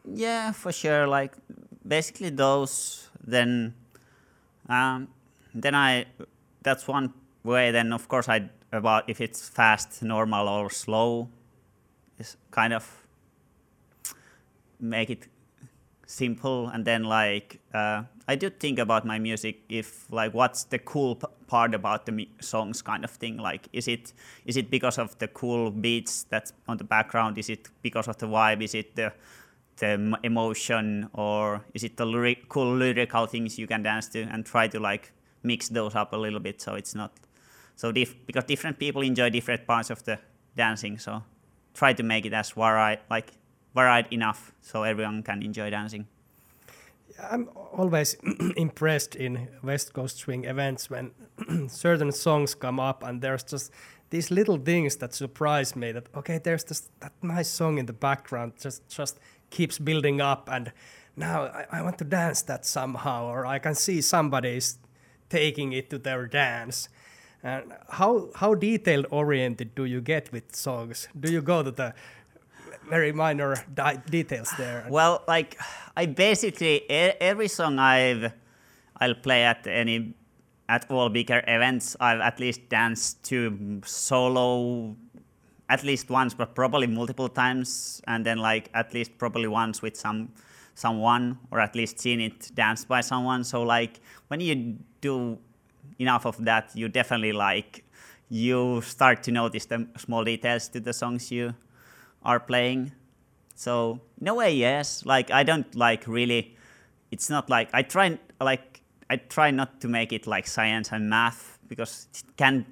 Yeah, 0.06 0.52
for 0.52 0.72
sure. 0.72 1.08
Like 1.08 1.34
basically 1.88 2.30
those. 2.30 3.10
Then, 3.24 3.74
um, 4.68 5.10
then 5.54 5.76
I. 5.76 6.06
That's 6.62 6.88
one 6.88 7.14
way. 7.50 7.72
Then 7.72 7.92
of 7.94 8.08
course 8.08 8.30
I 8.30 8.50
about 8.72 9.10
if 9.10 9.20
it's 9.20 9.50
fast, 9.50 10.04
normal, 10.04 10.48
or 10.48 10.70
slow. 10.70 11.30
Is 12.18 12.38
kind 12.52 12.74
of 12.74 12.86
make 14.80 15.10
it 15.10 15.28
simple, 16.06 16.68
and 16.68 16.86
then 16.86 17.04
like 17.04 17.60
uh, 17.74 18.04
I 18.28 18.36
do 18.36 18.50
think 18.50 18.80
about 18.80 19.06
my 19.06 19.20
music. 19.20 19.62
If 19.70 20.12
like 20.12 20.34
what's 20.34 20.64
the 20.66 20.80
cool 20.80 21.16
part 21.48 21.74
about 21.74 22.06
the 22.06 22.28
songs, 22.42 22.82
kind 22.82 23.04
of 23.04 23.12
thing. 23.12 23.38
Like 23.38 23.68
is 23.74 23.88
it 23.88 24.14
is 24.46 24.58
it 24.58 24.70
because 24.70 24.98
of 24.98 25.18
the 25.20 25.28
cool 25.28 25.72
beats 25.72 26.24
that's 26.24 26.54
on 26.68 26.78
the 26.78 26.84
background? 26.84 27.38
Is 27.38 27.50
it 27.50 27.70
because 27.82 28.08
of 28.08 28.18
the 28.18 28.28
vibe? 28.28 28.62
Is 28.62 28.76
it 28.76 28.96
the 28.96 29.14
the 29.80 30.18
emotion 30.24 31.10
or 31.14 31.64
is 31.74 31.84
it 31.84 31.98
the 31.98 32.06
lyric, 32.06 32.50
cool 32.50 32.76
lyrical 32.76 33.26
things 33.26 33.58
you 33.58 33.66
can 33.66 33.82
dance 33.82 34.10
to 34.10 34.24
and 34.24 34.46
try 34.46 34.68
to 34.68 34.80
like 34.80 35.14
mix 35.42 35.70
those 35.70 35.96
up 35.96 36.14
a 36.14 36.18
little 36.18 36.40
bit 36.40 36.62
so 36.62 36.76
it's 36.76 36.94
not 36.94 37.14
so 37.80 37.94
dif- 37.94 38.16
because 38.28 38.44
different 38.44 38.78
people 38.78 39.02
enjoy 39.02 39.30
different 39.30 39.66
parts 39.66 39.90
of 39.90 40.04
the 40.04 40.20
dancing 40.58 40.98
so 40.98 41.24
try 41.74 41.94
to 41.94 42.04
make 42.04 42.26
it 42.26 42.34
as 42.34 42.52
varied 42.52 43.00
like 43.10 43.32
varied 43.74 44.08
enough 44.12 44.52
so 44.62 44.84
everyone 44.84 45.24
can 45.24 45.42
enjoy 45.44 45.70
dancing. 45.70 46.06
I'm 47.32 47.50
always 47.78 48.18
impressed 48.58 49.16
in 49.16 49.48
West 49.64 49.94
Coast 49.94 50.18
Swing 50.18 50.44
events 50.46 50.90
when 50.90 51.12
certain 51.70 52.12
songs 52.12 52.56
come 52.56 52.80
up 52.80 53.04
and 53.04 53.22
there's 53.22 53.44
just 53.44 53.72
these 54.10 54.30
little 54.30 54.58
things 54.58 54.98
that 54.98 55.14
surprise 55.14 55.76
me 55.76 55.94
that 55.94 56.08
okay 56.16 56.38
there's 56.38 56.66
this 56.66 56.90
that 57.00 57.14
nice 57.22 57.50
song 57.50 57.78
in 57.78 57.86
the 57.86 57.94
background 57.94 58.54
just 58.60 58.88
just 58.98 59.20
keeps 59.50 59.80
building 59.80 60.20
up 60.20 60.50
and 60.52 60.72
now 61.16 61.44
I, 61.44 61.66
I 61.72 61.82
want 61.82 61.98
to 62.00 62.06
dance 62.06 62.42
that 62.44 62.66
somehow 62.66 63.28
or 63.28 63.46
I 63.46 63.60
can 63.60 63.76
see 63.76 64.02
somebody's 64.02 64.80
taking 65.30 65.74
it 65.74 65.90
to 65.92 65.98
their 65.98 66.28
dance 66.28 66.90
and 67.44 67.74
how 67.90 68.30
how 68.36 68.54
detailed 68.54 69.06
oriented 69.12 69.76
do 69.76 69.86
you 69.86 70.02
get 70.02 70.32
with 70.32 70.56
songs 70.56 71.08
do 71.20 71.32
you 71.32 71.42
go 71.42 71.64
to 71.64 71.72
the 71.72 71.94
very 72.90 73.12
minor 73.12 73.56
details 74.10 74.52
there 74.58 74.86
Well, 74.90 75.24
like 75.28 75.58
I 75.96 76.08
basically 76.08 76.90
every 76.90 77.48
song 77.48 77.78
I've 77.78 78.34
I'll 78.98 79.16
play 79.16 79.44
at 79.44 79.68
any 79.68 80.16
at 80.68 80.90
all 80.90 81.10
bigger 81.10 81.44
events 81.48 81.96
I've 82.00 82.20
at 82.20 82.40
least 82.40 82.68
danced 82.70 83.24
to 83.26 83.82
solo 83.86 84.96
at 85.70 85.84
least 85.84 86.10
once, 86.10 86.34
but 86.34 86.56
probably 86.56 86.88
multiple 86.88 87.30
times, 87.30 88.02
and 88.08 88.26
then 88.26 88.40
like 88.40 88.70
at 88.74 88.94
least 88.94 89.18
probably 89.18 89.48
once 89.48 89.82
with 89.82 89.96
some 89.96 90.30
someone 90.74 91.38
or 91.52 91.60
at 91.60 91.76
least 91.76 92.00
seen 92.00 92.20
it 92.22 92.50
danced 92.56 92.88
by 92.88 93.02
someone. 93.02 93.44
So 93.44 93.62
like 93.64 94.00
when 94.30 94.40
you 94.40 94.78
do 95.02 95.38
enough 96.00 96.26
of 96.26 96.44
that, 96.46 96.72
you 96.74 96.88
definitely 96.88 97.34
like 97.34 97.84
you 98.30 98.82
start 98.82 99.24
to 99.24 99.32
notice 99.32 99.66
the 99.66 99.88
small 99.98 100.24
details 100.24 100.70
to 100.70 100.80
the 100.80 100.94
songs 100.94 101.32
you 101.32 101.54
are 102.24 102.40
playing. 102.40 102.92
So 103.56 104.00
in 104.22 104.28
a 104.28 104.34
way, 104.34 104.54
yes. 104.54 105.06
Like 105.06 105.32
I 105.32 105.44
don't 105.44 105.74
like 105.76 106.08
really. 106.08 106.56
It's 107.12 107.30
not 107.30 107.50
like 107.50 107.70
I 107.74 107.82
try 107.82 108.18
like 108.40 108.82
I 109.10 109.18
try 109.18 109.52
not 109.52 109.82
to 109.82 109.88
make 109.88 110.14
it 110.14 110.28
like 110.28 110.48
science 110.48 110.92
and 110.92 111.10
math 111.10 111.60
because 111.68 112.08
it 112.14 112.38
can 112.38 112.66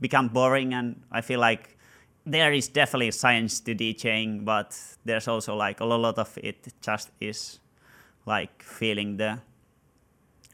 become 0.00 0.28
boring, 0.28 0.74
and 0.74 1.00
I 1.10 1.20
feel 1.20 1.40
like 1.40 1.76
there 2.26 2.52
is 2.52 2.68
definitely 2.68 3.12
science 3.12 3.60
to 3.60 3.74
DJing, 3.74 4.44
but 4.44 4.78
there's 5.04 5.28
also 5.28 5.54
like 5.54 5.80
a 5.80 5.84
lot 5.84 6.18
of 6.18 6.36
it 6.42 6.68
just 6.82 7.10
is 7.20 7.60
like 8.26 8.62
feeling 8.62 9.16
the 9.16 9.38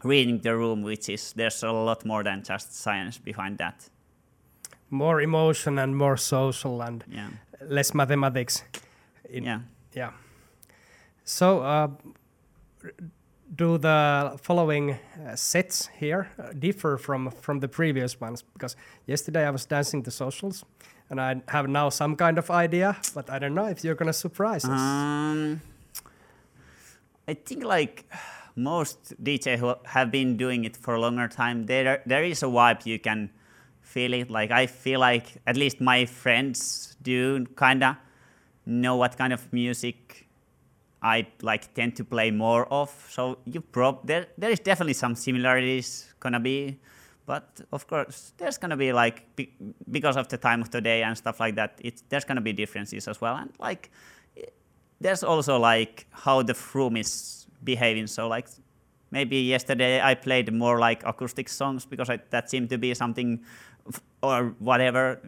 reading 0.05 0.39
the 0.43 0.57
room, 0.57 0.83
which 0.83 1.09
is 1.09 1.33
there's 1.33 1.63
a 1.63 1.73
lot 1.73 2.05
more 2.05 2.23
than 2.25 2.43
just 2.43 2.75
science 2.75 3.19
behind 3.19 3.59
that. 3.59 3.91
more 4.91 5.21
emotion 5.21 5.79
and 5.79 5.97
more 5.97 6.17
social 6.17 6.81
and 6.83 7.05
Yeah. 7.09 7.29
less 7.69 7.93
mathematics. 7.95 8.63
In, 9.29 9.45
Yeah. 9.45 9.61
yeah. 9.93 10.11
So, 11.25 11.61
uh, 11.63 11.89
do 13.57 13.79
the 13.79 14.37
following 14.43 14.91
uh, 14.93 15.35
sets 15.37 15.89
here 16.01 16.29
uh, 16.39 16.53
differ 16.59 16.99
from 16.99 17.31
from 17.31 17.61
the 17.61 17.69
previous 17.69 18.21
ones? 18.21 18.43
Because 18.53 18.77
yesterday 19.07 19.47
I 19.49 19.51
was 19.51 19.67
dancing 19.67 20.03
the 20.05 20.11
socials, 20.11 20.65
and 21.11 21.21
I 21.21 21.43
have 21.49 21.69
now 21.69 21.91
some 21.91 22.17
kind 22.17 22.39
of 22.39 22.51
idea, 22.51 22.97
but 23.15 23.29
I 23.31 23.39
don't 23.39 23.55
know 23.55 23.67
if 23.71 23.83
you're 23.85 23.97
gonna 23.97 24.13
surprise 24.13 24.65
us. 24.65 24.81
Um, 24.81 25.61
I 27.29 27.35
think 27.35 27.65
like 27.65 28.05
most 28.57 29.23
DJ 29.23 29.59
who 29.59 29.75
have 29.85 30.11
been 30.11 30.37
doing 30.37 30.65
it 30.65 30.77
for 30.77 30.95
a 30.95 31.01
longer 31.01 31.29
time, 31.29 31.67
there 31.67 32.03
there 32.07 32.25
is 32.25 32.43
a 32.43 32.47
vibe 32.47 32.87
you 32.87 32.99
can 32.99 33.31
feel 33.83 34.15
it. 34.15 34.31
Like 34.31 34.51
I 34.51 34.67
feel 34.67 35.01
like 35.01 35.37
at 35.47 35.57
least 35.57 35.81
my 35.81 36.07
friends 36.07 36.97
do 37.03 37.47
kinda 37.57 37.99
know 38.65 38.97
what 38.97 39.17
kind 39.17 39.33
of 39.33 39.53
music 39.53 40.27
I 41.03 41.27
like 41.43 41.75
tend 41.75 41.95
to 41.97 42.05
play 42.05 42.31
more 42.31 42.67
of. 42.73 42.91
So 43.11 43.39
you 43.45 43.61
prob 43.61 44.07
there 44.07 44.27
there 44.39 44.51
is 44.51 44.61
definitely 44.61 44.95
some 44.95 45.15
similarities 45.15 46.15
gonna 46.19 46.41
be, 46.41 46.79
but 47.27 47.61
of 47.73 47.87
course 47.87 48.33
there's 48.39 48.59
gonna 48.59 48.77
be 48.77 48.93
like 48.93 49.37
be, 49.37 49.53
because 49.91 50.17
of 50.17 50.29
the 50.29 50.39
time 50.39 50.63
of 50.63 50.71
the 50.71 50.81
day 50.81 51.03
and 51.03 51.17
stuff 51.17 51.39
like 51.41 51.55
that. 51.57 51.79
It's 51.85 52.03
there's 52.09 52.25
gonna 52.25 52.41
be 52.41 52.53
differences 52.53 53.07
as 53.07 53.21
well, 53.21 53.37
and 53.37 53.51
like 53.59 53.91
there's 55.01 55.23
also 55.23 55.59
like 55.59 56.07
how 56.11 56.43
the 56.43 56.57
room 56.75 56.97
is 56.97 57.46
behaving. 57.65 58.07
So 58.07 58.29
like 58.29 58.49
maybe 59.11 59.39
yesterday 59.39 60.01
I 60.01 60.15
played 60.15 60.53
more 60.53 60.79
like 60.79 61.03
acoustic 61.05 61.49
songs 61.49 61.87
because 61.87 62.11
I, 62.11 62.19
that 62.31 62.51
seemed 62.51 62.71
to 62.71 62.79
be 62.79 62.95
something 62.95 63.45
or 64.23 64.55
whatever 64.59 65.21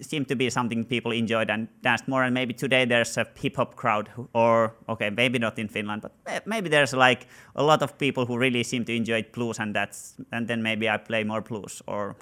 seemed 0.00 0.28
to 0.28 0.36
be 0.36 0.50
something 0.50 0.84
people 0.84 1.12
enjoyed 1.12 1.50
and 1.50 1.68
danced 1.82 2.08
more. 2.08 2.24
And 2.24 2.34
maybe 2.34 2.52
today 2.54 2.84
there's 2.84 3.16
a 3.16 3.26
hip 3.36 3.56
hop 3.56 3.76
crowd, 3.76 4.08
who, 4.08 4.28
or 4.32 4.74
okay, 4.88 5.10
maybe 5.10 5.38
not 5.38 5.58
in 5.58 5.68
Finland, 5.68 6.02
but 6.02 6.46
maybe 6.46 6.68
there's 6.68 6.92
like 6.92 7.26
a 7.54 7.62
lot 7.62 7.82
of 7.82 7.98
people 7.98 8.26
who 8.26 8.36
really 8.38 8.62
seem 8.62 8.84
to 8.84 8.94
enjoy 8.94 9.24
blues, 9.32 9.58
and 9.58 9.74
that's 9.74 10.14
and 10.32 10.48
then 10.48 10.62
maybe 10.62 10.88
I 10.88 10.96
play 10.96 11.24
more 11.24 11.40
blues, 11.40 11.82
or 11.86 12.16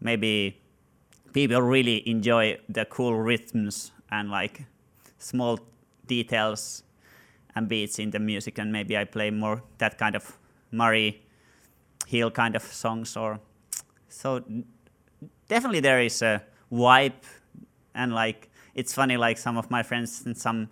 maybe 0.00 0.60
people 1.32 1.62
really 1.62 2.08
enjoy 2.08 2.58
the 2.68 2.84
cool 2.84 3.14
rhythms 3.14 3.92
and 4.10 4.30
like 4.30 4.64
small 5.18 5.58
details 6.06 6.82
and 7.56 7.68
beats 7.68 7.98
in 7.98 8.10
the 8.10 8.20
music, 8.20 8.58
and 8.58 8.72
maybe 8.72 8.96
I 8.96 9.04
play 9.04 9.30
more 9.30 9.62
that 9.78 9.98
kind 9.98 10.14
of 10.14 10.38
Murray 10.70 11.22
Hill 12.06 12.30
kind 12.30 12.54
of 12.54 12.62
songs, 12.62 13.16
or 13.16 13.40
so 14.08 14.44
definitely 15.48 15.80
there 15.80 16.00
is 16.00 16.22
a 16.22 16.42
vibe 16.70 17.12
and 17.94 18.12
like 18.12 18.50
it's 18.74 18.92
funny 18.92 19.16
like 19.16 19.38
some 19.38 19.56
of 19.56 19.70
my 19.70 19.82
friends 19.82 20.26
in 20.26 20.34
some 20.34 20.68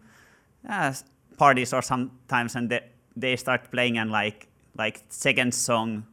uh, 0.68 0.92
parties 1.36 1.72
or 1.72 1.82
sometimes 1.82 2.54
and 2.54 2.68
they, 2.68 2.80
they 3.16 3.36
start 3.36 3.70
playing 3.70 3.98
and 3.98 4.10
like 4.10 4.48
like 4.76 5.02
second 5.08 5.54
song 5.54 6.04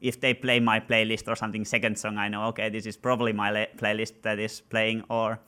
if 0.00 0.20
they 0.20 0.34
play 0.34 0.60
my 0.60 0.78
playlist 0.78 1.26
or 1.26 1.34
something 1.34 1.64
second 1.64 1.98
song 1.98 2.18
i 2.18 2.28
know 2.28 2.44
okay 2.44 2.68
this 2.68 2.84
is 2.84 2.96
probably 2.96 3.32
my 3.32 3.50
la- 3.50 3.72
playlist 3.78 4.12
that 4.22 4.38
is 4.38 4.60
playing 4.60 5.02
or 5.08 5.40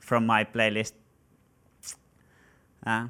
from 0.00 0.26
my 0.26 0.42
playlist. 0.42 0.92
Uh, 2.84 3.06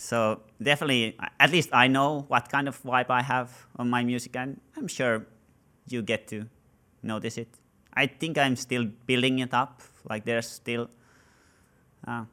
so 0.00 0.40
definitely 0.62 1.16
at 1.38 1.50
least 1.50 1.68
i 1.72 1.86
know 1.86 2.24
what 2.28 2.48
kind 2.48 2.66
of 2.68 2.82
vibe 2.82 3.10
i 3.10 3.22
have 3.22 3.50
on 3.76 3.90
my 3.90 4.02
music 4.02 4.34
and 4.36 4.60
i'm 4.76 4.88
sure 4.88 5.26
you 5.88 6.00
get 6.02 6.26
to 6.26 6.46
notice 7.02 7.36
it 7.36 7.60
I 7.94 8.06
think 8.06 8.38
I'm 8.38 8.56
still 8.56 8.86
building 9.06 9.40
it 9.40 9.52
up. 9.52 9.82
Like 10.08 10.24
there's 10.24 10.48
still 10.48 10.88
uh, 12.06 12.24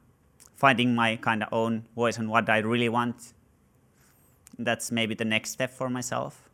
finding 0.56 0.94
my 0.94 1.16
kind 1.16 1.42
of 1.42 1.48
own 1.52 1.84
voice 1.94 2.18
and 2.18 2.28
what 2.28 2.48
I 2.48 2.58
really 2.58 2.88
want. 2.88 3.34
That's 4.58 4.90
maybe 4.90 5.14
the 5.14 5.24
next 5.24 5.50
step 5.50 5.70
for 5.70 5.90
myself. 5.90 6.48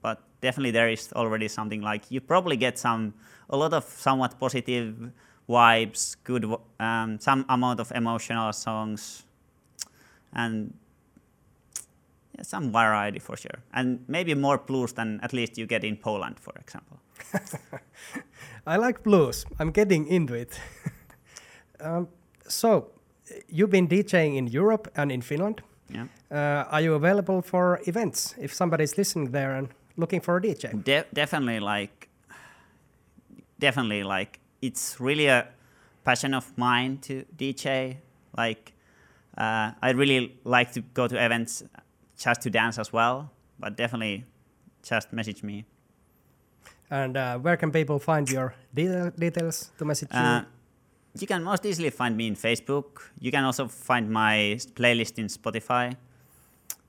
But 0.00 0.20
definitely 0.40 0.72
there 0.72 0.88
is 0.88 1.12
already 1.14 1.48
something 1.48 1.80
like 1.80 2.10
you 2.10 2.20
probably 2.20 2.56
get 2.56 2.78
some 2.78 3.14
a 3.50 3.56
lot 3.56 3.72
of 3.72 3.84
somewhat 3.84 4.38
positive 4.38 5.10
vibes, 5.48 6.16
good 6.24 6.44
um, 6.80 7.18
some 7.20 7.44
amount 7.48 7.80
of 7.80 7.92
emotional 7.92 8.52
songs, 8.52 9.24
and 10.32 10.74
yeah, 12.34 12.42
some 12.42 12.72
variety 12.72 13.18
for 13.18 13.36
sure, 13.36 13.62
and 13.72 14.04
maybe 14.08 14.34
more 14.34 14.58
blues 14.58 14.92
than 14.92 15.20
at 15.22 15.32
least 15.32 15.58
you 15.58 15.66
get 15.66 15.84
in 15.84 15.96
Poland, 15.96 16.38
for 16.40 16.54
example. 16.60 16.98
I 18.66 18.76
like 18.76 19.02
blues. 19.02 19.46
I'm 19.58 19.70
getting 19.70 20.06
into 20.06 20.34
it. 20.34 20.60
um, 21.80 22.08
so, 22.48 22.90
you've 23.48 23.70
been 23.70 23.88
DJing 23.88 24.36
in 24.36 24.46
Europe 24.46 24.90
and 24.96 25.10
in 25.12 25.22
Finland. 25.22 25.62
Yeah. 25.88 26.06
Uh, 26.30 26.64
are 26.70 26.80
you 26.80 26.94
available 26.94 27.42
for 27.42 27.80
events 27.86 28.34
if 28.38 28.54
somebody's 28.54 28.96
listening 28.96 29.30
there 29.32 29.54
and 29.54 29.68
looking 29.96 30.20
for 30.20 30.36
a 30.36 30.40
DJ? 30.40 30.82
De- 30.84 31.04
definitely 31.12 31.60
like 31.60 32.08
definitely 33.58 34.02
like 34.02 34.40
it's 34.60 35.00
really 35.00 35.26
a 35.26 35.48
passion 36.04 36.34
of 36.34 36.56
mine 36.56 36.98
to 37.02 37.24
DJ. 37.36 37.96
Like 38.36 38.71
uh, 39.38 39.72
I 39.82 39.90
really 39.90 40.38
like 40.44 40.72
to 40.72 40.80
go 40.94 41.08
to 41.08 41.16
events 41.24 41.62
just 42.18 42.42
to 42.42 42.50
dance 42.50 42.78
as 42.78 42.92
well, 42.92 43.30
but 43.58 43.76
definitely 43.76 44.24
just 44.82 45.12
message 45.12 45.42
me. 45.42 45.64
And 46.90 47.16
uh, 47.16 47.38
where 47.38 47.56
can 47.56 47.70
people 47.72 47.98
find 47.98 48.28
your 48.30 48.54
detail- 48.74 49.10
details 49.18 49.72
to 49.78 49.84
message 49.84 50.10
you? 50.12 50.18
Uh, 50.18 50.44
you 51.18 51.26
can 51.26 51.42
most 51.42 51.64
easily 51.66 51.90
find 51.90 52.16
me 52.16 52.26
in 52.26 52.34
Facebook. 52.34 53.00
You 53.18 53.30
can 53.30 53.44
also 53.44 53.68
find 53.68 54.10
my 54.10 54.58
playlist 54.74 55.18
in 55.18 55.26
Spotify, 55.26 55.94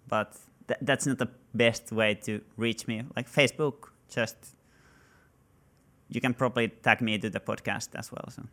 but 0.08 0.36
th- 0.68 0.80
that's 0.82 1.06
not 1.06 1.18
the 1.18 1.30
best 1.54 1.92
way 1.92 2.16
to 2.16 2.42
reach 2.58 2.88
me. 2.88 3.04
Like 3.16 3.30
Facebook, 3.30 3.90
just 4.10 4.36
you 6.10 6.22
can 6.22 6.34
probably 6.34 6.68
tag 6.68 7.02
me 7.02 7.18
to 7.18 7.30
the 7.30 7.40
podcast 7.40 7.90
as 7.96 8.12
well. 8.12 8.30
So 8.30 8.44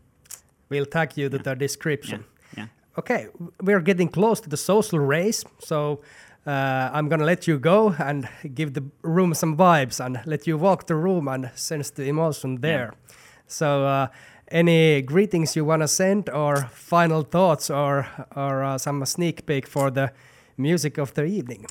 We'll 0.68 0.86
tag 0.86 1.16
you 1.16 1.28
to 1.28 1.36
yeah. 1.36 1.42
the 1.42 1.50
yeah, 1.50 1.54
description. 1.56 2.24
yeah. 2.56 2.66
Okay, 2.98 3.28
we're 3.62 3.80
getting 3.80 4.08
close 4.08 4.40
to 4.40 4.48
the 4.48 4.56
social 4.56 4.98
race, 4.98 5.44
so 5.60 6.00
uh, 6.46 6.90
I'm 6.92 7.08
gonna 7.08 7.24
let 7.24 7.46
you 7.46 7.58
go 7.58 7.94
and 7.98 8.28
give 8.54 8.74
the 8.74 8.82
room 9.02 9.32
some 9.34 9.56
vibes 9.56 10.04
and 10.04 10.20
let 10.26 10.46
you 10.46 10.58
walk 10.58 10.86
the 10.86 10.96
room 10.96 11.28
and 11.28 11.50
sense 11.54 11.90
the 11.90 12.08
emotion 12.08 12.60
there. 12.60 12.94
So, 13.46 13.84
uh, 13.84 14.08
any 14.48 15.02
greetings 15.02 15.54
you 15.54 15.64
wanna 15.64 15.86
send, 15.86 16.28
or 16.30 16.68
final 16.72 17.22
thoughts, 17.22 17.70
or 17.70 18.08
or 18.34 18.64
uh, 18.64 18.78
some 18.78 19.04
sneak 19.06 19.46
peek 19.46 19.68
for 19.68 19.90
the 19.92 20.10
music 20.56 20.98
of 20.98 21.14
the 21.14 21.24
evening? 21.24 21.66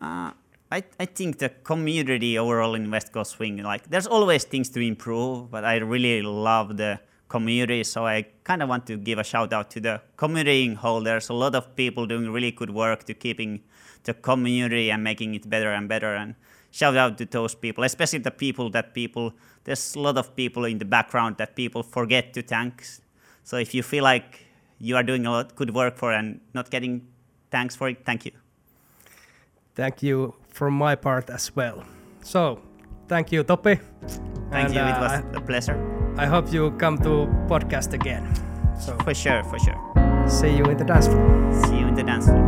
Uh, 0.00 0.32
I, 0.70 0.82
I 0.98 1.04
think 1.04 1.38
the 1.38 1.50
community 1.50 2.38
overall 2.38 2.74
in 2.74 2.90
West 2.90 3.12
Coast 3.12 3.32
Swing, 3.32 3.58
like 3.62 3.90
there's 3.90 4.06
always 4.06 4.44
things 4.44 4.70
to 4.70 4.80
improve, 4.80 5.50
but 5.50 5.64
I 5.64 5.76
really 5.76 6.22
love 6.22 6.78
the 6.78 7.00
community. 7.34 7.82
So 7.82 7.98
I 8.06 8.26
kind 8.44 8.60
of 8.62 8.68
want 8.68 8.84
to 8.90 8.96
give 9.08 9.18
a 9.18 9.24
shout 9.24 9.52
out 9.56 9.70
to 9.74 9.80
the 9.80 9.94
community. 10.16 10.76
There's 11.08 11.30
a 11.30 11.38
lot 11.44 11.54
of 11.54 11.64
people 11.74 12.06
doing 12.06 12.30
really 12.30 12.52
good 12.60 12.70
work 12.84 13.04
to 13.08 13.14
keeping 13.14 13.60
the 14.04 14.14
community 14.14 14.90
and 14.92 15.02
making 15.02 15.34
it 15.34 15.48
better 15.48 15.72
and 15.72 15.88
better. 15.88 16.14
And 16.14 16.34
shout 16.70 16.96
out 16.96 17.16
to 17.18 17.24
those 17.24 17.54
people, 17.54 17.84
especially 17.84 18.18
the 18.18 18.36
people 18.44 18.68
that 18.76 18.92
people, 18.92 19.32
there's 19.64 19.96
a 19.96 20.00
lot 20.00 20.18
of 20.18 20.36
people 20.36 20.66
in 20.66 20.78
the 20.78 20.84
background 20.84 21.36
that 21.38 21.56
people 21.56 21.82
forget 21.82 22.34
to 22.34 22.42
thank. 22.42 22.84
So 23.44 23.56
if 23.56 23.74
you 23.74 23.82
feel 23.82 24.04
like 24.04 24.28
you 24.78 24.96
are 24.96 25.02
doing 25.02 25.24
a 25.26 25.30
lot 25.30 25.56
good 25.56 25.74
work 25.74 25.96
for 25.96 26.12
and 26.12 26.40
not 26.52 26.70
getting 26.70 27.06
thanks 27.50 27.74
for 27.74 27.88
it, 27.88 28.04
thank 28.04 28.26
you. 28.26 28.32
Thank 29.74 30.02
you 30.02 30.34
from 30.48 30.74
my 30.74 30.96
part 30.96 31.30
as 31.30 31.56
well. 31.56 31.84
So, 32.22 32.60
thank 33.12 33.32
you, 33.32 33.44
Topi. 33.44 33.76
Thank 34.50 34.68
And, 34.68 34.74
you. 34.74 34.80
It 34.80 34.96
uh, 34.96 35.04
was 35.04 35.12
I- 35.12 35.36
a 35.36 35.40
pleasure. 35.40 35.76
I 36.16 36.26
hope 36.26 36.52
you 36.52 36.70
come 36.82 36.96
to 37.06 37.12
podcast 37.52 37.92
again. 37.92 38.24
So 38.80 38.96
For 39.04 39.14
sure, 39.14 39.44
for 39.44 39.58
sure. 39.58 39.78
see 40.28 40.52
you 40.56 40.64
in 40.64 40.76
the 40.76 40.84
dance 40.84 41.06
floor. 41.06 41.52
See 41.64 41.78
you 41.80 41.86
in 41.88 41.94
the 41.94 42.02
dance 42.02 42.26
floor. 42.26 42.44